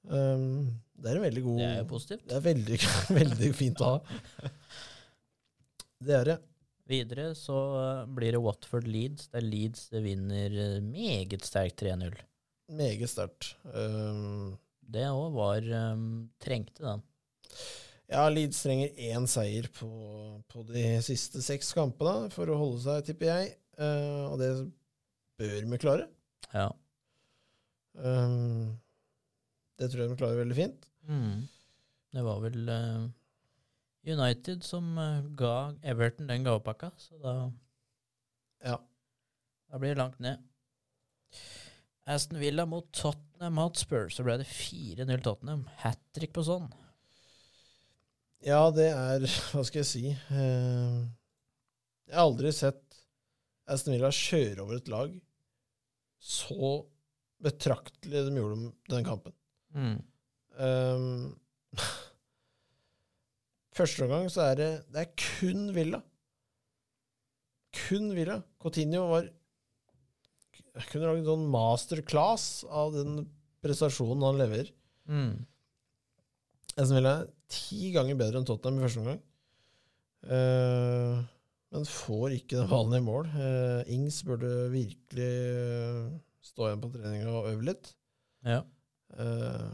Um, 0.04 0.72
det 1.00 1.10
er 1.10 1.18
en 1.18 1.24
veldig 1.24 1.42
god 1.44 1.60
Det 1.60 1.68
er 1.68 1.78
jo 1.78 1.86
positivt. 1.90 2.26
Det 2.28 2.36
er 2.36 2.44
veldig, 2.44 2.80
veldig 3.20 3.52
fint 3.56 3.80
å 3.84 3.92
ha. 3.94 4.50
Det 6.04 6.18
er 6.18 6.28
det. 6.32 6.36
Videre 6.84 7.30
så 7.38 7.56
eh, 7.80 8.02
blir 8.12 8.34
det 8.36 8.42
Watford 8.44 8.88
Leeds, 8.90 9.30
der 9.32 9.44
Leeds 9.44 9.86
vinner 10.04 10.52
eh, 10.52 10.82
meget 10.84 11.46
sterkt 11.46 11.80
3-0. 11.80 12.12
Meget 12.76 13.08
sterkt. 13.08 13.54
Um, 13.72 14.58
Det 14.84 15.06
òg 15.08 15.32
var 15.32 15.64
um, 15.94 16.28
Trengte 16.40 16.84
den. 16.84 17.02
Ja, 18.12 18.26
Leeds 18.28 18.60
trenger 18.60 18.92
én 19.00 19.24
seier 19.28 19.70
på, 19.72 19.88
på 20.52 20.64
de 20.68 20.84
siste 21.04 21.40
seks 21.44 21.72
kampene 21.76 22.28
for 22.34 22.52
å 22.52 22.58
holde 22.60 22.82
seg, 22.84 23.06
tipper 23.08 23.30
jeg. 23.30 23.54
Uh, 23.80 24.28
og 24.28 24.36
det 24.42 24.50
bør 25.40 25.70
vi 25.72 25.80
klare. 25.80 26.08
Ja. 26.52 26.68
Um, 27.96 28.76
det 29.80 29.88
tror 29.90 30.04
jeg 30.04 30.12
de 30.12 30.16
klarer 30.20 30.40
veldig 30.42 30.56
fint. 30.58 30.86
Mm. 31.10 31.44
Det 32.14 32.22
var 32.24 32.40
vel 32.44 32.68
uh, 32.70 33.06
United 34.06 34.62
som 34.66 34.92
uh, 35.00 35.22
ga 35.36 35.72
Everton 35.82 36.28
den 36.30 36.44
gavepakka, 36.46 36.92
så 37.00 37.18
da, 37.22 37.34
Ja. 38.64 38.76
da 39.72 39.78
blir 39.82 39.94
det 39.96 40.00
langt 40.02 40.20
ned. 40.22 40.38
Aston 42.06 42.38
Villa 42.38 42.66
mot 42.68 42.86
Tottenham 42.92 43.56
Hotspur, 43.58 44.10
så 44.12 44.22
ble 44.26 44.36
det 44.42 44.46
4-0 44.50 45.22
Tottenham. 45.24 45.64
Hat 45.80 46.00
trick 46.14 46.34
på 46.36 46.44
sånn. 46.44 46.68
ja, 48.44 48.60
det 48.76 48.90
er 48.92 49.24
Hva 49.52 49.64
skal 49.64 49.80
jeg 49.82 49.88
si 49.90 50.04
Uh, 50.30 51.04
Jeg 52.06 52.14
har 52.18 52.26
aldri 52.28 52.52
sett 52.52 52.82
Aston 53.66 53.94
Villa 53.96 54.10
kjøre 54.12 54.60
over 54.60 54.76
et 54.76 54.90
lag 54.92 55.14
så 56.24 56.84
betraktelig 57.44 58.22
de 58.28 58.36
gjorde 58.38 58.70
den 58.92 59.04
kampen. 59.04 59.32
Mm. 59.74 59.96
Um, 60.54 61.06
første 63.78 64.06
omgang 64.06 64.28
så 64.30 64.52
er 64.52 64.60
det 64.60 64.68
Det 64.94 65.02
er 65.02 65.16
kun 65.18 65.72
Villa. 65.74 65.98
Kun 67.74 68.12
Villa. 68.14 68.38
Coutinho 68.62 69.08
var 69.10 69.26
kunne 70.90 71.06
lage 71.06 71.22
en 71.22 71.28
sånn 71.28 71.50
masterclass 71.52 72.46
av 72.66 72.94
den 72.96 73.26
prestasjonen 73.64 74.24
han 74.26 74.40
leverer. 74.40 74.72
Mm. 75.06 75.44
Aston 76.74 76.98
Villa 76.98 77.14
er 77.20 77.30
ti 77.54 77.92
ganger 77.94 78.18
bedre 78.18 78.40
enn 78.40 78.48
Tottenham 78.48 78.80
i 78.80 78.84
første 78.84 79.02
omgang. 79.02 79.20
Uh, 80.24 81.22
men 81.74 81.86
får 81.90 82.38
ikke 82.38 82.58
den 82.58 82.70
ballen 82.70 82.98
i 82.98 83.04
mål. 83.04 83.28
Uh, 83.34 83.82
Ings 83.94 84.22
burde 84.26 84.50
virkelig 84.72 85.30
uh, 85.54 86.14
stå 86.44 86.68
igjen 86.68 86.82
på 86.82 86.90
treninga 86.94 87.34
og 87.34 87.50
øve 87.52 87.68
litt. 87.70 87.92
Ja. 88.46 88.62
Eh, 89.14 89.68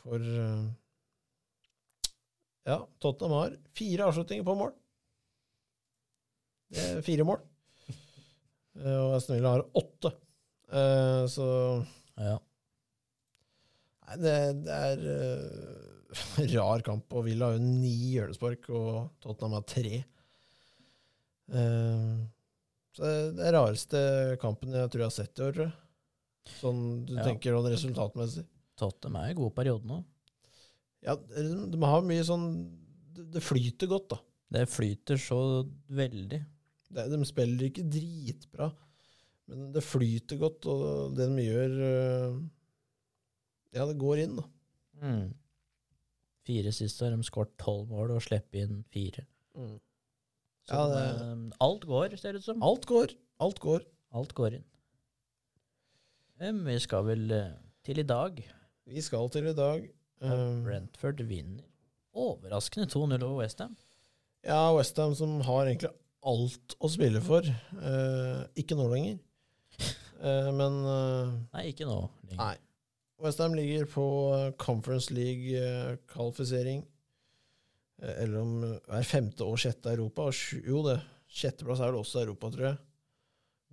for 0.00 0.20
eh, 0.20 0.66
Ja, 2.68 2.76
Tottenham 3.02 3.34
har 3.38 3.56
fire 3.74 4.06
avslutninger 4.10 4.44
på 4.46 4.54
mål. 4.58 4.74
Det 6.70 6.84
er 6.86 7.00
fire 7.02 7.26
mål. 7.26 7.40
Eh, 8.78 8.98
og 9.00 9.16
Aston 9.16 9.36
Villa 9.38 9.56
har 9.56 9.64
åtte. 9.80 10.12
Eh, 10.70 11.24
så 11.32 11.46
ja. 12.20 12.36
Nei, 14.06 14.18
det, 14.22 14.34
det 14.66 14.76
er 14.76 15.02
uh, 15.06 16.50
rar 16.54 16.84
kamp. 16.86 17.10
Og 17.16 17.26
Villa 17.26 17.50
har 17.50 17.58
jo 17.58 17.64
ni 17.64 17.94
hjørnespark, 18.14 18.68
og 18.74 19.10
Tottenham 19.22 19.58
har 19.58 19.66
tre. 19.70 20.02
Uh, 21.50 22.22
så 22.94 23.02
det 23.06 23.10
er 23.10 23.36
den 23.38 23.54
rareste 23.54 24.00
kampen 24.42 24.74
jeg 24.74 24.90
tror 24.90 25.04
jeg 25.04 25.10
har 25.10 25.16
sett 25.16 25.38
i 25.40 25.44
år, 25.46 25.54
tror 25.56 25.68
jeg. 25.68 25.76
Sånn 26.60 26.80
du 27.06 27.14
Ja. 27.16 27.24
tenker 27.26 27.54
sånn 27.54 27.70
resultatmessig. 27.70 28.46
Tottenham 28.80 29.18
er 29.22 29.32
i 29.32 29.36
god 29.38 29.52
periode 29.56 29.86
nå. 29.88 30.00
Ja, 31.04 31.14
de 31.16 31.78
har 31.88 32.02
mye 32.04 32.24
sånn 32.28 32.46
Det 33.32 33.40
flyter 33.44 33.88
godt, 33.90 34.08
da. 34.12 34.18
Det 34.52 34.64
flyter 34.68 35.16
så 35.20 35.38
veldig. 35.94 36.40
Det, 36.90 37.04
de 37.12 37.18
spiller 37.28 37.68
ikke 37.68 37.84
dritbra, 37.86 38.66
men 39.50 39.68
det 39.74 39.82
flyter 39.86 40.40
godt, 40.40 40.66
og 40.72 41.14
det 41.16 41.28
de 41.36 41.44
gjør 41.46 41.76
øh, 41.86 42.40
Ja, 43.76 43.84
det 43.86 43.98
går 44.00 44.24
inn, 44.24 44.34
da. 44.40 44.46
Mm. 45.00 45.28
Fire 46.48 46.72
siste 46.74 47.06
har 47.06 47.14
de 47.14 47.22
skåret 47.28 47.52
tolv 47.62 47.86
mål 47.92 48.16
og 48.16 48.24
sluppet 48.26 48.64
inn 48.64 48.80
fire. 48.90 49.22
Så 49.54 50.74
Ja, 50.74 50.82
det- 50.90 51.22
eh, 51.22 51.44
alt 51.62 51.86
går, 51.86 52.16
ser 52.18 52.32
det 52.34 52.42
ut 52.42 52.48
som. 52.48 52.62
Alt 52.66 52.84
går. 52.90 53.14
Alt 53.40 53.60
går. 53.62 53.86
Alt 54.12 54.34
går 54.34 54.58
inn. 54.58 54.64
Vi 56.64 56.78
skal 56.82 57.04
vel 57.04 57.30
eh, 57.36 57.52
til 57.84 57.98
i 58.02 58.06
dag. 58.08 58.38
Vi 58.90 59.02
skal 59.04 59.30
til 59.30 59.46
i 59.46 59.54
dag. 59.54 59.84
Um, 60.20 60.64
Brentford 60.66 61.22
vinner 61.28 61.62
overraskende 62.10 62.88
2-0 62.90 63.22
over 63.22 63.36
Westham. 63.38 63.76
ja, 64.44 64.74
Westham 64.76 65.14
som 65.14 65.40
har 65.46 65.68
egentlig 65.68 65.92
alt 66.26 66.74
å 66.82 66.90
spille 66.90 67.22
for. 67.22 67.46
Uh, 67.78 68.42
ikke 68.58 68.74
nå 68.74 68.88
lenger. 68.90 69.20
Uh, 70.18 70.50
men 70.58 70.80
uh, 70.82 71.30
Nei, 71.54 71.70
ikke 71.70 71.86
nå 71.86 72.00
lenger. 72.26 72.42
Nei. 72.42 72.56
Westham 73.20 73.54
ligger 73.54 73.86
på 73.92 74.04
Conference 74.58 75.12
League-kvalifisering. 75.14 76.82
Eller 78.00 78.38
om 78.40 78.54
hver 78.64 79.04
femte 79.04 79.44
og 79.44 79.60
sjette 79.60 79.92
Europa. 79.92 80.30
Og 80.30 80.36
sju, 80.36 80.62
jo, 80.64 80.80
det. 80.88 80.96
Sjetteplass 81.30 81.82
er 81.84 81.92
vel 81.92 82.00
også 82.00 82.24
Europa, 82.24 82.48
tror 82.54 82.70
jeg. 82.72 82.78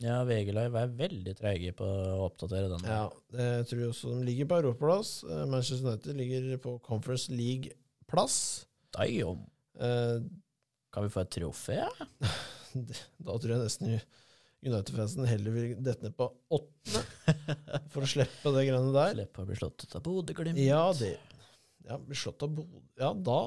Ja, 0.04 0.20
VG 0.28 0.52
Live 0.54 0.78
er 0.84 0.92
veldig 0.94 1.34
treige 1.40 1.72
på 1.78 1.86
å 1.88 2.28
oppdatere 2.28 2.68
den. 2.70 2.84
Ja, 2.86 3.08
det 3.34 3.48
tror 3.70 3.80
jeg 3.82 3.90
også. 3.94 4.12
De 4.14 4.28
ligger 4.28 4.50
på 4.52 4.60
europaplass. 4.62 5.14
Eh, 5.26 5.46
Manchester 5.50 5.88
United 5.88 6.20
ligger 6.20 6.60
på 6.62 6.76
Conference 6.86 7.34
League-plass. 7.34 8.36
Eh, 9.02 10.20
Kan 10.94 11.04
vi 11.06 11.10
få 11.14 11.24
et 11.26 11.34
trofé? 11.34 11.80
Da 12.78 13.34
tror 13.42 13.56
jeg 13.56 13.64
nesten 13.64 13.96
United-fansen 14.68 15.26
heller 15.30 15.54
vil 15.56 15.72
dette 15.82 16.06
ned 16.06 16.14
på 16.18 16.28
åttende 16.54 17.02
for 17.94 18.06
å 18.06 18.10
slippe 18.10 18.54
det 18.54 18.68
greiene 18.68 18.94
der. 18.94 19.16
Slippe 19.16 19.42
å 19.42 19.50
bli 19.50 19.58
slått 19.58 19.86
ut 19.86 19.98
av 19.98 20.04
Bodø-Glimt. 20.06 20.62
Ja, 20.62 20.84
det 20.98 21.16
Ja, 21.88 21.98
bli 21.98 22.18
slått 22.18 22.46
av 22.46 22.54
Bodø 22.54 22.82
Ja, 23.02 23.12
da 23.14 23.40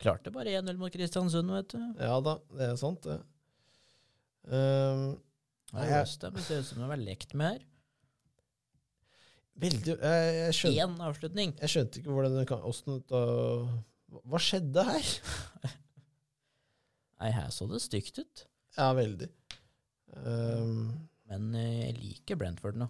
Klarte 0.00 0.32
bare 0.32 0.52
1-0 0.60 0.76
mot 0.80 0.92
Kristiansund, 0.92 1.52
vet 1.52 1.72
du. 1.72 1.80
Ja 2.00 2.16
da, 2.24 2.38
det 2.56 2.66
er 2.70 2.80
sant, 2.80 3.04
det. 3.08 3.16
Um, 4.46 5.16
Nei, 5.74 5.86
jeg- 5.88 6.18
men 6.22 6.34
det 6.38 6.44
ser 6.46 6.60
ut 6.62 6.66
som 6.68 6.78
de 6.82 6.88
har 6.92 6.96
lekt 7.02 7.34
med 7.34 7.52
her. 7.56 7.64
veldig 9.58 9.86
jeg, 9.96 10.34
jeg, 10.36 10.54
skjønte, 10.54 10.84
Én 10.84 10.96
avslutning. 11.08 11.54
jeg 11.60 11.68
skjønte 11.72 12.00
ikke 12.00 12.12
hvordan 12.14 12.36
det 12.38 12.46
kan 12.50 12.60
det 12.62 12.98
da- 13.08 14.20
Hva 14.26 14.38
skjedde 14.40 14.84
her? 14.84 15.08
Nei, 17.20 17.30
her 17.32 17.48
så 17.50 17.66
det 17.70 17.80
stygt 17.82 18.18
ut. 18.20 18.44
Ja, 18.76 18.90
veldig. 18.94 19.28
Um, 20.16 21.08
Men 21.26 21.48
eh, 21.58 21.86
jeg 21.88 21.96
liker 21.98 22.36
Brentford 22.38 22.76
nå. 22.78 22.86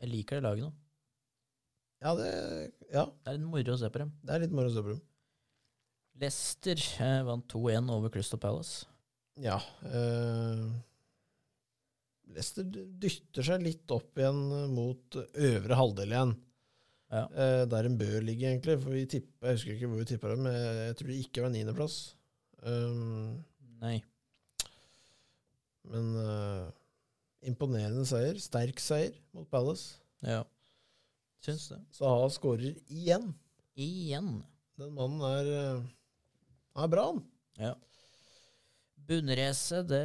Jeg 0.00 0.08
liker 0.12 0.38
det 0.38 0.44
laget 0.46 0.64
nå. 0.64 0.72
ja, 2.00 2.14
det 2.14 2.72
Ja, 2.92 3.04
Det 3.04 3.26
er 3.34 3.36
litt 3.38 3.48
moro 3.50 3.74
å 3.74 3.78
se 3.78 3.90
på 3.90 3.98
dem. 3.98 4.12
det 4.24 4.34
er 4.34 4.38
litt 4.46 4.54
moro 4.54 4.70
å 4.70 4.74
se 4.74 4.82
på 4.86 4.94
dem. 4.94 5.02
Leicester 6.18 6.80
eh, 7.04 7.22
vant 7.26 7.44
2-1 7.52 7.90
over 7.94 8.08
Crystal 8.10 8.38
Palace. 8.40 8.86
Ja. 9.38 9.58
Uh, 9.84 10.72
Leicester 12.48 12.84
dytter 13.02 13.44
seg 13.44 13.64
litt 13.64 13.92
opp 13.92 14.18
igjen 14.18 14.38
mot 14.72 15.16
øvre 15.18 15.78
halvdel 15.78 16.14
igjen. 16.14 16.34
Ja. 17.08 17.24
Eh, 17.32 17.62
der 17.68 17.88
en 17.88 17.96
bør 18.00 18.24
ligge, 18.24 18.48
egentlig. 18.48 18.76
For 18.82 18.94
vi 18.94 19.04
tippa, 19.08 19.48
jeg 19.48 19.58
husker 19.58 19.74
ikke 19.74 19.90
hvor 19.90 20.00
vi 20.00 20.08
tippa 20.08 20.32
dem, 20.32 20.44
men 20.46 20.56
jeg, 20.56 20.96
tror 20.98 21.10
det 21.10 21.18
ikke 21.24 21.44
var 21.44 21.52
niendeplass. 21.54 21.96
Um, 22.58 23.38
Nei. 23.78 24.00
men 25.88 26.08
uh, 26.18 26.68
imponerende 27.48 28.04
seier. 28.08 28.40
Sterk 28.42 28.80
seier 28.82 29.16
mot 29.36 29.48
Palace. 29.52 30.00
Ja. 30.24 30.42
Syns 31.44 31.68
det. 31.70 31.80
Saha 31.96 32.28
skårer 32.34 32.74
igjen. 32.88 33.30
Igjen. 33.78 34.40
Den 34.78 34.94
mannen 34.96 35.22
er, 35.26 35.52
eh, 35.58 36.82
er 36.82 36.90
bra, 36.90 37.10
han. 37.12 37.22
Ja. 37.58 37.74
Bunnracet, 39.08 39.88
det, 39.88 40.02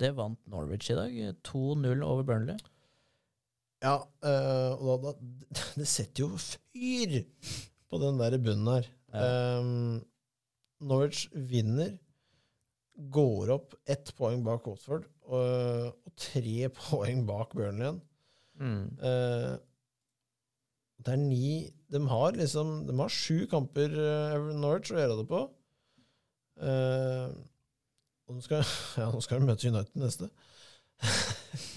det 0.00 0.12
vant 0.18 0.40
Norwich 0.50 0.90
i 0.92 0.96
dag. 0.98 1.14
2-0 1.48 2.02
over 2.04 2.26
Burnley. 2.28 2.58
Ja, 3.84 4.02
eh, 4.26 4.72
og 4.74 5.04
da, 5.04 5.14
da, 5.14 5.64
det 5.80 5.86
setter 5.88 6.26
jo 6.26 6.40
fyr 6.42 7.20
på 7.88 8.02
den 8.02 8.20
der 8.20 8.36
bunnen 8.42 8.68
her. 8.72 8.90
Ja. 9.14 9.60
Um, 9.62 10.02
Norwich 10.84 11.26
vinner, 11.32 11.96
går 12.98 13.52
opp 13.54 13.76
ett 13.86 14.10
poeng 14.18 14.42
bak 14.42 14.66
Watford 14.66 15.04
og, 15.30 15.94
og 15.94 16.14
tre 16.18 16.68
poeng 16.82 17.22
bak 17.28 17.54
Burnley 17.54 17.86
igjen. 17.86 18.02
Mm. 18.58 18.84
Uh, 18.98 19.54
det 20.98 21.12
er 21.14 21.20
ni 21.22 21.48
De 21.86 22.00
har 22.10 22.32
liksom 22.34 22.80
De 22.88 22.94
har 22.98 23.12
sju 23.14 23.44
kamper 23.46 23.92
uh, 23.94 24.48
Norwich 24.58 24.90
å 24.90 24.98
gjøre 24.98 25.20
det 25.20 25.26
på. 25.30 25.44
Eh, 26.58 27.26
og 28.28 28.36
nå 28.36 28.44
skal, 28.44 28.62
ja, 29.00 29.08
nå 29.12 29.24
skal 29.24 29.40
de 29.40 29.48
møte 29.48 29.72
United 29.72 29.98
neste. 30.02 30.30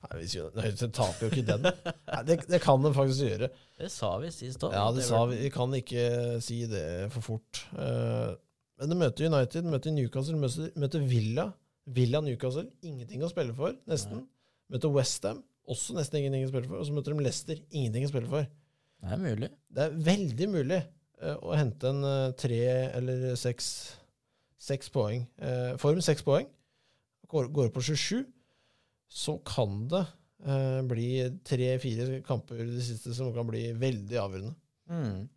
Nei, 0.00 0.14
hvis 0.16 0.34
United 0.40 0.92
taper 0.96 1.26
jo 1.26 1.30
ikke 1.30 1.44
den. 1.46 1.66
Nei, 1.68 2.20
det, 2.26 2.38
det 2.48 2.60
kan 2.64 2.80
de 2.82 2.92
faktisk 2.96 3.26
gjøre. 3.26 3.50
Det 3.78 3.90
sa 3.92 4.14
vi 4.22 4.30
sist 4.34 4.62
òg. 4.64 4.72
Ja, 4.74 4.86
det 4.96 5.04
sa 5.06 5.20
vi. 5.28 5.36
Vi 5.44 5.50
kan 5.54 5.74
ikke 5.76 6.04
si 6.42 6.62
det 6.70 6.84
for 7.14 7.26
fort. 7.34 7.60
Uh, 7.76 8.32
men 8.80 8.94
de 8.94 8.96
møter 8.96 9.28
United, 9.28 9.66
de 9.66 9.74
møter 9.74 9.92
Newcastle, 9.92 10.38
møter, 10.40 10.70
møter 10.80 11.04
Villa. 11.04 11.50
Villa 11.90 12.22
Newcastle, 12.24 12.70
ingenting 12.86 13.22
å 13.24 13.28
spille 13.28 13.52
for, 13.56 13.76
nesten. 13.90 14.24
Møter 14.72 14.92
Westham, 14.94 15.42
også 15.68 15.96
nesten 15.98 16.20
ingenting 16.20 16.46
å 16.46 16.52
spille 16.52 16.70
for. 16.70 16.80
Og 16.80 16.88
så 16.88 16.96
møter 16.96 17.14
de 17.14 17.26
Leicester, 17.26 17.60
ingenting 17.68 18.08
å 18.08 18.12
spille 18.12 18.30
for. 18.30 18.48
Det 19.00 19.14
er 19.16 19.20
mulig. 19.20 19.50
Det 19.68 19.84
er 19.84 20.00
veldig 20.08 20.48
mulig 20.52 20.80
uh, 20.80 21.36
å 21.36 21.56
hente 21.60 21.92
en 21.92 22.06
uh, 22.06 22.32
tre 22.40 22.62
eller 22.96 23.28
seks, 23.40 23.68
seks 24.60 24.92
poeng. 24.92 25.26
Eh, 25.40 25.74
form 25.80 26.00
seks 26.04 26.24
poeng, 26.26 26.48
går, 27.30 27.50
går 27.54 27.70
på 27.74 27.82
27, 27.90 28.24
så 29.10 29.36
kan 29.46 29.84
det 29.90 30.04
eh, 30.44 30.80
bli 30.88 31.10
tre-fire 31.46 32.20
kamper 32.26 32.62
i 32.62 32.70
det 32.74 32.86
siste 32.86 33.14
som 33.16 33.32
kan 33.34 33.48
bli 33.48 33.70
veldig 33.78 34.18
avgjørende. 34.20 34.56
Mm. 34.90 35.28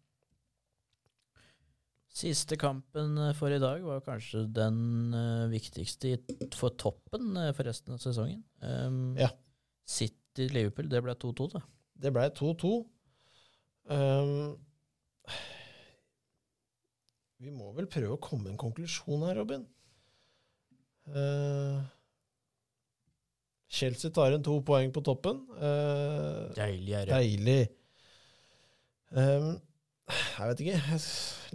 Siste 2.13 2.59
kampen 2.62 3.17
eh, 3.17 3.33
for 3.38 3.53
i 3.53 3.62
dag 3.62 3.81
var 3.88 4.03
kanskje 4.05 4.43
den 4.53 5.15
uh, 5.15 5.49
viktigste 5.49 6.17
for 6.53 6.75
toppen 6.77 7.31
uh, 7.39 7.49
for 7.57 7.65
resten 7.65 7.95
av 7.95 8.03
sesongen. 8.03 8.43
Um, 8.62 9.15
Ja. 9.17 9.31
City-Liverpool, 9.89 10.88
det 10.91 11.01
ble 11.03 11.15
2-2, 11.19 11.49
da. 11.55 11.63
Det 12.05 12.12
ble 12.13 12.27
2-2. 12.38 12.75
Um, 13.91 14.53
vi 17.43 17.51
må 17.53 17.71
vel 17.75 17.88
prøve 17.91 18.15
å 18.15 18.21
komme 18.23 18.45
med 18.47 18.53
en 18.56 18.62
konklusjon 18.62 19.25
her, 19.27 19.36
Robin. 19.41 19.65
Uh, 21.12 21.82
Chelsea 23.73 24.12
tar 24.13 24.32
en 24.36 24.43
to 24.45 24.60
poeng 24.65 24.91
på 24.95 25.01
toppen. 25.06 25.41
Uh, 25.58 26.51
Deilig 26.56 26.93
er 26.99 27.10
det. 27.10 27.17
deilig. 27.17 27.63
Um, 29.13 29.49
jeg 30.38 30.49
vet 30.51 30.62
ikke. 30.63 30.99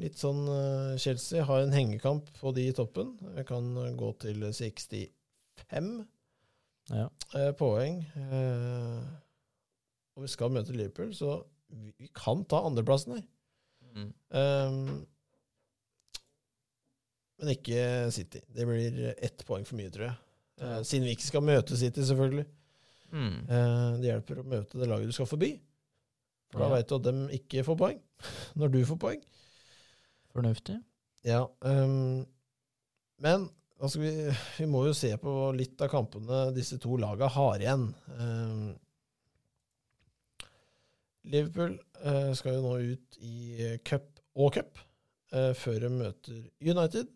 Litt 0.03 0.19
sånn 0.21 0.43
uh, 0.51 0.97
Chelsea 1.01 1.45
har 1.47 1.63
en 1.65 1.75
hengekamp 1.75 2.29
på 2.41 2.53
de 2.57 2.67
i 2.71 2.75
toppen. 2.77 3.15
Jeg 3.39 3.47
kan 3.49 3.71
gå 3.99 4.13
til 4.25 4.45
65 4.51 5.93
Ja. 6.93 7.07
poeng. 7.61 8.01
Og 10.17 10.25
vi 10.25 10.31
skal 10.33 10.51
møte 10.51 10.75
Liverpool, 10.75 11.13
så 11.15 11.39
vi, 11.71 11.93
vi 12.01 12.09
kan 12.17 12.41
ta 12.51 12.65
andreplassen 12.67 13.19
her. 13.19 13.27
Mm. 13.95 14.09
Um, 14.35 15.07
men 17.39 17.53
ikke 17.55 17.83
City. 18.15 18.41
Det 18.55 18.67
blir 18.67 19.15
ett 19.17 19.45
poeng 19.47 19.67
for 19.69 19.79
mye, 19.79 19.91
tror 19.95 20.09
jeg. 20.09 20.17
Uh, 20.59 20.81
siden 20.83 21.07
vi 21.07 21.15
ikke 21.15 21.29
skal 21.29 21.45
møte 21.47 21.77
City, 21.79 22.03
selvfølgelig. 22.03 22.47
Mm. 23.13 23.37
Uh, 23.49 23.93
det 24.03 24.11
hjelper 24.11 24.41
å 24.43 24.47
møte 24.51 24.81
det 24.81 24.89
laget 24.91 25.09
du 25.11 25.15
skal 25.17 25.29
forbi. 25.31 25.53
For 26.53 26.63
da 26.65 26.69
Ja. 26.69 26.75
veit 26.77 26.89
du 26.89 26.97
at 26.97 27.07
de 27.07 27.15
ikke 27.39 27.65
får 27.67 27.77
poeng, 27.79 28.01
når 28.59 28.73
du 28.75 28.81
får 28.89 28.99
poeng. 29.05 29.23
Fornuftig. 30.35 30.81
Ja, 31.27 31.45
Um, 31.67 32.27
men 33.21 33.49
skal 33.79 34.03
vi, 34.03 34.11
vi 34.59 34.67
må 34.71 34.85
jo 34.87 34.93
se 34.97 35.11
på 35.23 35.33
litt 35.55 35.81
av 35.83 35.91
kampene 35.93 36.49
disse 36.55 36.79
to 36.83 36.97
laga 36.99 37.29
har 37.31 37.59
igjen. 37.63 37.89
Um, 38.19 38.69
Liverpool 41.29 41.77
uh, 42.05 42.33
skal 42.39 42.57
jo 42.59 42.63
nå 42.65 42.75
ut 42.95 43.19
i 43.21 43.77
cup 43.87 44.07
og 44.39 44.55
cup 44.57 44.79
uh, 45.35 45.53
før 45.59 45.81
de 45.85 45.91
møter 45.93 46.39
United. 46.65 47.11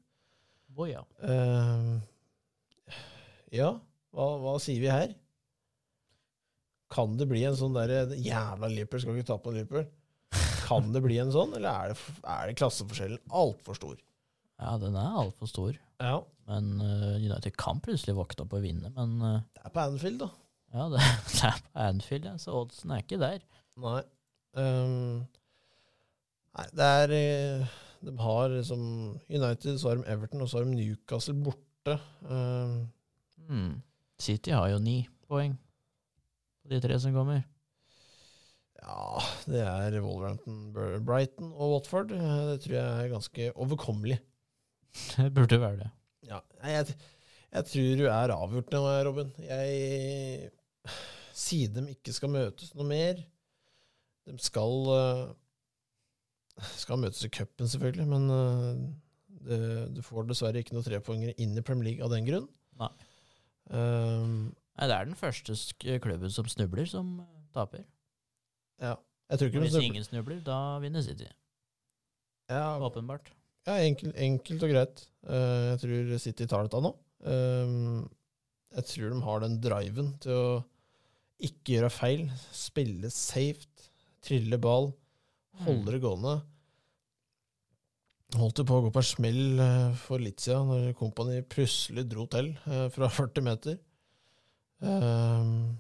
Å 0.72 0.86
ja. 0.88 1.02
Ehm, 1.28 1.98
ja, 3.52 3.72
hva, 4.12 4.28
hva 4.40 4.54
sier 4.62 4.80
vi 4.80 4.88
her? 4.92 5.12
Kan 6.92 7.16
det 7.20 7.28
bli 7.28 7.42
en 7.48 7.56
sånn 7.56 7.76
derre 7.76 8.16
Jævla 8.16 8.68
Liverpool, 8.68 9.02
skal 9.02 9.18
ikke 9.18 9.30
ta 9.32 9.38
på 9.40 9.52
Liverpool. 9.54 9.86
Kan 10.66 10.92
det 10.94 11.02
bli 11.04 11.18
en 11.20 11.32
sånn, 11.34 11.52
eller 11.58 11.68
er 11.68 11.92
det, 11.92 12.14
er 12.22 12.48
det 12.48 12.56
klasseforskjellen 12.60 13.20
altfor 13.28 13.76
stor? 13.76 13.98
Ja, 14.62 14.76
den 14.80 14.96
er 14.96 15.18
altfor 15.24 15.50
stor. 15.50 15.76
Ja, 16.02 16.20
Men 16.48 16.72
uh, 16.80 17.16
United 17.20 17.56
kan 17.60 17.80
plutselig 17.84 18.16
våkne 18.16 18.46
opp 18.46 18.56
og 18.56 18.64
vinne. 18.64 18.92
Men 18.96 19.14
uh, 19.20 19.38
det 19.52 19.66
er 19.66 19.74
på 19.74 19.84
Anfield, 19.84 20.22
da. 20.24 20.30
ja, 20.74 20.88
det, 20.94 21.04
det 21.32 21.44
er 21.50 21.62
på 21.66 21.86
Anfield, 21.86 22.28
ja, 22.30 22.34
så 22.40 22.56
oddsen 22.62 22.94
er 22.94 23.04
ikke 23.04 23.20
der. 23.20 23.44
Nei. 23.82 24.02
Um, 24.52 25.22
nei, 26.56 26.66
det 26.76 26.88
er 27.02 27.14
eh, 27.16 27.76
De 28.02 28.12
har 28.18 28.48
liksom 28.50 28.82
United, 29.30 29.78
så 29.78 29.88
har 29.92 30.00
de 30.00 30.08
Everton, 30.10 30.42
og 30.42 30.48
så 30.50 30.58
har 30.58 30.64
de 30.66 30.74
Newcastle 30.78 31.34
borte. 31.44 31.98
Uh, 32.26 32.82
Mm. 33.50 33.80
City 34.22 34.52
har 34.54 34.68
jo 34.70 34.78
ni 34.78 35.08
poeng 35.26 35.56
på 36.62 36.70
de 36.70 36.78
tre 36.80 36.94
som 37.02 37.12
kommer. 37.12 37.40
Ja, 38.82 39.18
det 39.50 39.60
er 39.66 39.96
Wolverhampton, 40.00 40.60
Brighton 41.04 41.50
og 41.52 41.72
Watford. 41.74 42.12
Eh, 42.14 42.52
Det 42.52 42.60
tror 42.62 42.76
jeg 42.76 43.04
er 43.04 43.10
ganske 43.10 43.48
overkommelig. 43.56 44.18
Det 45.16 45.34
burde 45.34 45.58
være 45.60 45.76
det. 45.82 45.90
Ja, 46.28 46.38
jeg, 46.62 46.94
jeg 47.52 47.64
tror 47.72 47.96
du 47.98 48.04
er 48.06 48.34
avgjort 48.36 48.72
nå, 48.72 48.82
Robin. 49.08 49.32
Jeg 49.42 50.50
Siden 51.34 51.86
de 51.86 51.94
ikke 51.96 52.12
skal 52.14 52.30
møtes 52.30 52.74
noe 52.76 52.84
mer 52.86 53.20
De 54.28 54.34
skal 54.38 54.88
eh, 54.96 55.30
Skal 56.76 57.00
møtes 57.00 57.24
i 57.24 57.30
cupen, 57.32 57.68
selvfølgelig, 57.68 58.06
men 58.10 58.26
eh, 58.30 58.82
det, 59.48 59.60
du 59.96 60.02
får 60.04 60.26
dessverre 60.28 60.60
ikke 60.62 60.74
noen 60.76 60.84
trepoengere 60.86 61.34
inn 61.42 61.56
i 61.58 61.62
Premier 61.64 61.88
League 61.90 62.04
av 62.04 62.12
den 62.12 62.26
grunn. 62.28 62.48
Nei. 62.80 62.90
Um, 63.72 64.34
Nei, 64.76 64.86
det 64.88 64.96
er 64.96 65.06
den 65.08 65.16
første 65.18 65.54
klubben 66.02 66.30
som 66.32 66.48
snubler, 66.50 66.86
som 66.88 67.14
eh, 67.24 67.40
taper. 67.56 67.84
ja. 68.82 68.96
Jeg 69.32 69.38
tror 69.40 69.48
ikke 69.48 69.60
Hvis 69.62 69.70
snubler- 69.72 69.86
ingen 69.88 70.04
snubler, 70.04 70.40
da 70.44 70.56
vinner 70.82 71.00
City. 71.00 71.24
ja, 72.52 72.76
Åpenbart. 72.84 73.30
Ja, 73.64 73.78
enkelt, 73.80 74.12
enkelt 74.20 74.62
og 74.66 74.70
greit. 74.74 75.04
Uh, 75.24 75.70
jeg 75.72 75.78
tror 75.80 76.18
City 76.20 76.46
tar 76.50 76.66
dette 76.66 76.80
nå. 76.84 76.90
Um, 77.24 78.10
jeg 78.74 78.84
tror 78.90 79.14
de 79.14 79.20
har 79.24 79.40
den 79.40 79.54
driven 79.62 80.10
til 80.20 80.32
å 80.36 80.64
ikke 81.40 81.78
gjøre 81.78 81.90
feil, 81.94 82.26
spille 82.52 83.08
safe, 83.10 83.64
trille 84.22 84.58
ball, 84.60 84.90
holde 85.60 85.94
det 85.94 86.00
gående. 86.02 86.38
Holdt 88.40 88.62
det 88.62 88.64
på 88.68 88.78
å 88.78 88.84
gå 88.86 88.90
på 88.94 89.02
en 89.02 89.06
smell 89.06 89.60
eh, 89.60 89.96
for 90.00 90.22
litt 90.22 90.40
siden, 90.40 90.70
når 90.70 90.96
Company 90.96 91.42
plutselig 91.44 92.06
dro 92.08 92.24
til 92.32 92.54
eh, 92.64 92.86
fra 92.94 93.10
40 93.20 93.44
meter. 93.44 93.78
Um, 94.82 95.76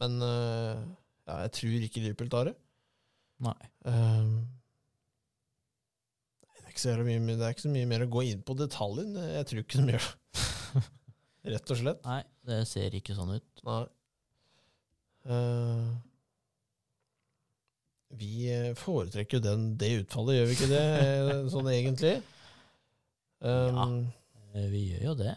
men 0.00 0.14
eh, 0.24 0.78
ja, 1.28 1.40
jeg 1.44 1.52
tror 1.58 1.84
ikke 1.86 2.04
Liverpool 2.04 2.30
tar 2.32 2.50
det. 2.50 2.54
Nei. 3.44 3.58
Um, 3.84 4.36
det, 6.46 6.62
er 6.62 6.70
ikke 6.70 6.84
så 6.84 6.94
mye, 7.04 7.20
det 7.26 7.44
er 7.44 7.56
ikke 7.56 7.66
så 7.66 7.74
mye 7.74 7.90
mer 7.90 8.06
å 8.06 8.10
gå 8.12 8.24
inn 8.30 8.44
på 8.46 8.56
detaljen. 8.56 9.16
Jeg 9.18 9.48
tror 9.50 9.64
ikke 9.64 9.82
de 9.82 9.96
gjør 9.96 10.06
det. 10.06 10.84
Rett 11.50 11.72
og 11.72 11.80
slett. 11.80 12.04
Nei, 12.06 12.20
det 12.46 12.60
ser 12.68 12.94
ikke 12.96 13.16
sånn 13.16 13.34
ut. 13.34 13.64
Nei. 13.66 13.82
Uh, 15.26 15.90
vi 18.18 18.48
eh, 18.50 18.72
foretrekker 18.78 19.38
jo 19.38 19.58
det 19.78 19.90
utfallet, 20.00 20.36
gjør 20.38 20.48
vi 20.50 20.56
ikke 20.56 20.70
det? 20.72 20.82
eh, 21.04 21.44
sånn 21.52 21.68
egentlig? 21.72 22.16
Um, 23.40 23.78
ja, 24.52 24.64
Vi 24.72 24.80
gjør 24.90 25.04
jo 25.10 25.14
det. 25.22 25.34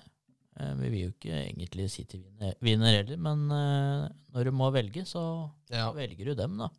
Eh, 0.59 0.73
Vi 0.81 0.89
vil 0.89 1.03
jo 1.05 1.11
ikke 1.13 1.35
egentlig 1.43 1.85
si 1.93 2.03
til 2.09 2.23
vinner 2.65 2.97
heller, 2.97 3.19
men 3.21 3.45
eh, 3.53 4.07
når 4.33 4.49
du 4.49 4.55
må 4.57 4.71
velge, 4.73 5.05
så 5.07 5.23
ja. 5.71 5.91
velger 5.95 6.31
du 6.31 6.39
dem, 6.39 6.57
da. 6.63 6.69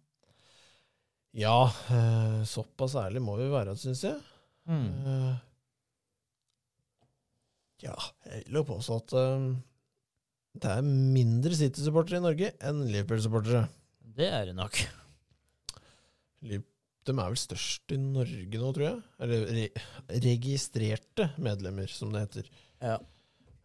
ja 1.39 1.57
eh, 1.95 2.41
såpass 2.51 2.97
ærlig 3.01 3.23
må 3.25 3.39
vi 3.41 3.47
være, 3.53 3.77
syns 3.79 4.03
jeg. 4.07 4.19
Mm. 4.67 4.89
Eh, 5.07 5.37
ja, 7.85 7.95
jeg 8.31 8.45
vil 8.49 8.61
jo 8.61 8.67
påstå 8.75 8.99
at 9.03 9.17
eh, 9.21 9.47
det 10.63 10.71
er 10.71 10.85
mindre 10.87 11.57
City-supportere 11.59 12.21
i 12.21 12.27
Norge 12.27 12.53
enn 12.65 12.85
Liverpool-supportere. 12.91 13.65
Det 14.15 14.29
er 14.31 14.51
det 14.51 14.59
nok. 14.59 14.79
De 16.45 17.13
er 17.13 17.33
vel 17.33 17.41
størst 17.41 17.93
i 17.93 17.99
Norge 18.01 18.61
nå, 18.61 18.71
tror 18.77 18.87
jeg. 18.87 19.01
Eller 19.25 19.51
re 19.57 19.65
registrerte 20.25 21.29
medlemmer, 21.43 21.91
som 21.93 22.13
det 22.15 22.25
heter. 22.25 22.53
Ja. 22.85 22.99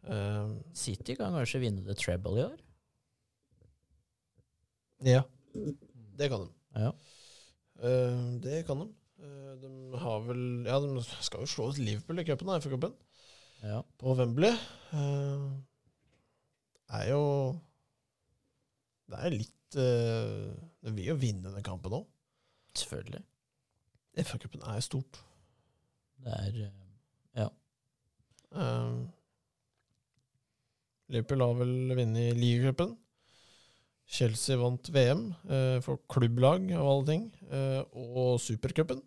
Um, 0.10 0.58
City 0.76 1.16
kan 1.20 1.36
kanskje 1.36 1.62
vinne 1.64 1.84
the 1.86 1.96
treble 2.00 2.40
i 2.40 2.46
år. 2.48 2.58
ja, 5.08 5.24
det 6.20 6.30
kan 6.32 6.44
de. 6.46 6.50
Ja. 6.80 6.92
Eh, 7.84 8.24
det 8.44 8.64
kan 8.68 8.84
de. 8.84 8.88
Eh, 9.24 9.54
de 9.62 10.00
har 10.00 10.20
vel 10.28 10.44
Ja, 10.68 10.80
de 10.84 11.04
skal 11.24 11.44
jo 11.44 11.52
slå 11.52 11.70
ut 11.72 11.80
Liverpool 11.80 12.20
i 12.20 12.26
cupen, 12.28 12.52
FA-cupen, 12.60 12.96
ja. 13.64 13.82
på 14.00 14.16
Wembley. 14.20 14.56
Uh, 14.92 15.56
er 16.98 17.12
jo 17.12 17.24
Det 19.10 19.20
er 19.22 19.36
litt 19.36 19.78
uh, 19.78 20.50
De 20.82 20.94
vil 20.96 21.12
jo 21.12 21.20
vinne 21.22 21.54
den 21.54 21.66
kampen 21.66 22.00
òg. 22.02 22.08
Selvfølgelig. 22.78 23.24
FA-cupen 24.26 24.62
er 24.68 24.82
stort. 24.86 25.20
Det 26.20 26.34
er 26.34 26.72
Ja. 27.38 27.48
Um, 28.52 29.12
Liverpool 31.10 31.42
har 31.42 31.54
vel 31.58 31.76
vunnet 31.98 32.36
ligacupen. 32.38 32.96
Chelsea 34.10 34.58
vant 34.58 34.90
VM 34.94 35.28
eh, 35.54 35.78
for 35.86 36.00
klubblag 36.10 36.72
av 36.74 36.88
alle 36.90 37.06
ting, 37.06 37.26
eh, 37.54 37.82
og 37.94 38.40
supercupen. 38.42 39.02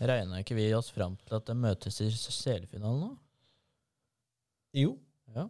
Regna 0.00 0.40
ikke 0.40 0.56
vi 0.56 0.68
oss 0.76 0.88
fram 0.94 1.16
til 1.26 1.36
at 1.36 1.48
de 1.50 1.56
møtes 1.58 1.98
i 2.00 2.08
seriefinalen 2.14 3.02
nå? 3.02 3.10
Jo, 4.78 4.94
Ja. 5.34 5.48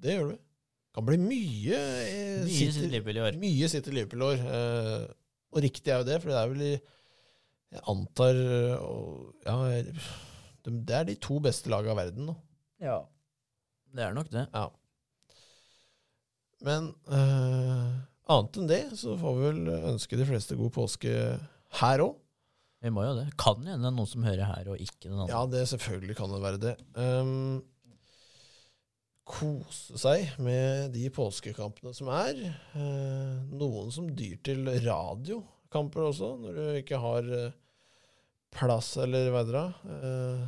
det 0.00 0.16
gjør 0.18 0.28
vi. 0.32 0.38
Kan 0.94 1.06
bli 1.08 1.16
mye 1.18 1.78
eh, 1.78 2.44
Mye 2.44 2.70
City- 2.72 2.90
Liverpool 2.92 3.16
i 3.16 3.24
år. 3.24 3.38
Mye 3.40 3.68
City 3.72 3.90
Liverpool 3.96 4.22
i 4.22 4.28
år. 4.32 4.44
Eh, 4.58 5.06
og 5.54 5.62
riktig 5.64 5.92
er 5.92 6.02
jo 6.02 6.08
det, 6.08 6.20
for 6.22 6.32
det 6.32 6.38
er 6.40 6.52
vel 6.52 6.64
i 6.66 6.74
Jeg 6.74 7.82
antar 7.90 8.40
og, 8.82 9.32
Ja, 9.46 9.56
det 10.64 10.96
er 10.96 11.06
de 11.08 11.16
to 11.20 11.40
beste 11.44 11.70
lagene 11.72 11.94
av 11.94 12.00
verden 12.00 12.28
nå. 12.30 12.34
Ja. 12.82 13.02
Det 13.94 14.02
er 14.02 14.16
nok 14.16 14.30
det. 14.32 14.46
Ja. 14.54 14.68
Men 16.64 16.90
eh, 17.12 17.90
annet 18.32 18.58
enn 18.58 18.70
det, 18.70 18.82
så 18.98 19.16
får 19.20 19.36
vi 19.36 19.48
vel 19.50 19.72
ønske 19.92 20.18
de 20.18 20.26
fleste 20.28 20.56
god 20.58 20.72
påske 20.74 21.12
her 21.80 22.04
òg. 22.04 22.16
Vi 22.84 22.92
må 22.92 23.04
jo 23.06 23.14
det. 23.16 23.28
Kan 23.40 23.62
hende 23.64 23.80
det 23.80 23.88
er 23.88 23.96
noen 23.96 24.08
som 24.10 24.24
hører 24.26 24.44
her, 24.44 24.72
og 24.72 24.80
ikke 24.80 25.06
den 25.08 25.16
andre. 25.16 25.32
Ja, 25.32 25.44
det 25.48 25.62
selvfølgelig 25.70 26.16
kan 26.18 26.32
det 26.32 26.40
være 26.42 26.60
det. 26.60 26.74
Um, 26.96 27.62
kose 29.24 29.98
seg 30.00 30.36
med 30.44 30.92
de 30.94 31.08
påskekampene 31.12 31.94
som 31.96 32.10
er. 32.12 32.40
Eh, 32.76 33.36
noen 33.56 33.92
som 33.94 34.08
dyr 34.12 34.36
til 34.44 34.68
radiokamper 34.84 36.08
også, 36.10 36.34
når 36.42 36.58
du 36.58 36.64
ikke 36.82 37.00
har 37.00 37.30
eh, 37.32 37.56
plass, 38.54 38.94
eller 39.02 39.32
hva 39.32 39.42
heter 39.42 39.56
det? 39.58 39.66
Uh, 39.90 40.44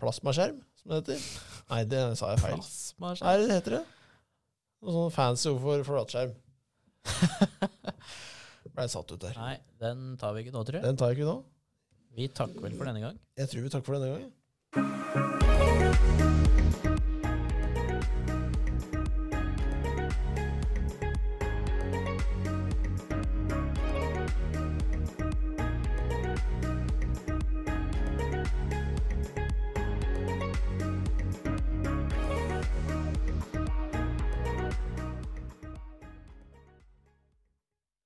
plasmaskjerm, 0.00 0.62
som 0.80 0.94
det 0.94 1.00
heter. 1.02 1.26
Nei, 1.68 1.82
det 1.90 2.02
sa 2.20 2.32
jeg 2.32 2.42
feil. 2.44 2.62
Hva 3.02 3.12
er 3.34 3.42
det 3.42 3.50
heter 3.52 3.76
det. 3.78 3.84
Noe 4.78 4.94
sånn 4.94 5.12
fancy 5.12 5.50
ord 5.50 5.60
for 5.66 5.84
flatskjerm. 5.90 6.32
Blei 8.78 8.86
satt 8.88 9.10
ut 9.10 9.20
der. 9.20 9.36
Nei, 9.36 9.56
den 9.82 10.14
tar 10.20 10.36
vi 10.36 10.46
ikke 10.46 10.54
nå, 10.54 10.62
tror 10.64 10.78
jeg. 10.78 10.86
Den 10.86 11.00
tar 11.00 11.12
jeg 11.12 11.20
ikke 11.20 11.28
nå. 11.32 11.38
Vi 12.18 12.30
takker 12.40 12.64
vel 12.64 12.78
for 12.78 12.90
denne 12.90 13.04
gang. 13.04 13.20
Jeg 13.38 13.52
tror 13.52 13.66
vi 13.66 13.74
takker 13.74 13.90
for 13.90 13.98
denne 13.98 14.14
gangen. 14.14 15.47